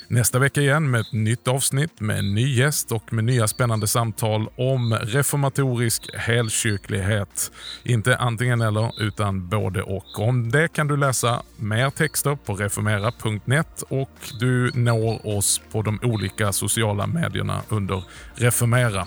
nästa 0.09 0.39
vecka 0.39 0.61
igen 0.61 0.91
med 0.91 1.01
ett 1.01 1.13
nytt 1.13 1.49
avsnitt 1.49 2.01
med 2.01 2.19
en 2.19 2.35
ny 2.35 2.55
gäst 2.55 2.93
och 2.93 3.13
med 3.13 3.25
nya 3.25 3.49
spännande 3.49 3.87
samtal 3.87 4.49
om 4.57 4.95
reformatorisk 4.95 6.17
helkyrklighet. 6.17 7.51
Inte 7.83 8.17
antingen 8.17 8.61
eller, 8.61 9.03
utan 9.03 9.49
både 9.49 9.83
och. 9.83 10.19
Om 10.19 10.51
det 10.51 10.69
kan 10.69 10.89
du 10.89 10.97
läsa 10.97 11.43
mer 11.57 11.91
texter 11.91 12.39
på 12.45 12.55
reformera.net 12.55 13.83
och 13.89 14.11
du 14.41 14.71
når 14.75 15.37
oss 15.37 15.61
på 15.73 15.83
de 15.83 16.01
olika 16.03 16.53
sociala 16.53 17.07
medierna 17.07 17.63
under 17.69 18.03
Reformera. 18.35 19.07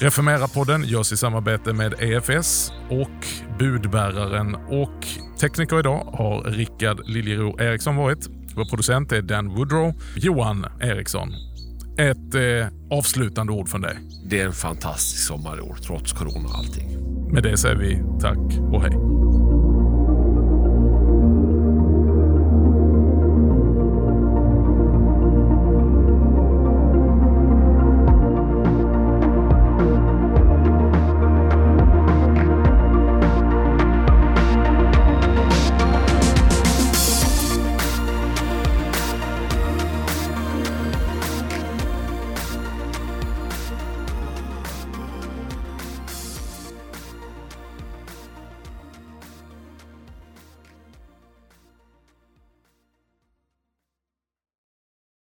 Reformera-podden 0.00 0.84
görs 0.84 1.12
i 1.12 1.16
samarbete 1.16 1.72
med 1.72 1.94
EFS 1.98 2.72
och 2.90 3.26
Budbäraren 3.58 4.54
och 4.54 5.06
tekniker 5.40 5.78
idag 5.78 6.04
har 6.12 6.42
Rickard 6.42 7.00
Liljero 7.04 7.60
Eriksson 7.60 7.96
varit. 7.96 8.28
Vår 8.56 8.64
producent 8.64 9.12
är 9.12 9.22
Dan 9.22 9.48
Woodrow. 9.48 9.94
Johan 10.16 10.66
Eriksson. 10.80 11.28
Ett 11.98 12.34
eh, 12.34 12.96
avslutande 12.98 13.52
ord 13.52 13.68
från 13.68 13.80
dig. 13.80 13.98
Det 14.30 14.40
är 14.40 14.46
en 14.46 14.52
fantastisk 14.52 15.26
sommarår 15.26 15.76
trots 15.86 16.12
corona 16.12 16.48
och 16.48 16.58
allting. 16.58 16.98
Med 17.32 17.42
det 17.42 17.56
säger 17.56 17.76
vi 17.76 18.02
tack 18.20 18.72
och 18.72 18.82
hej. 18.82 18.92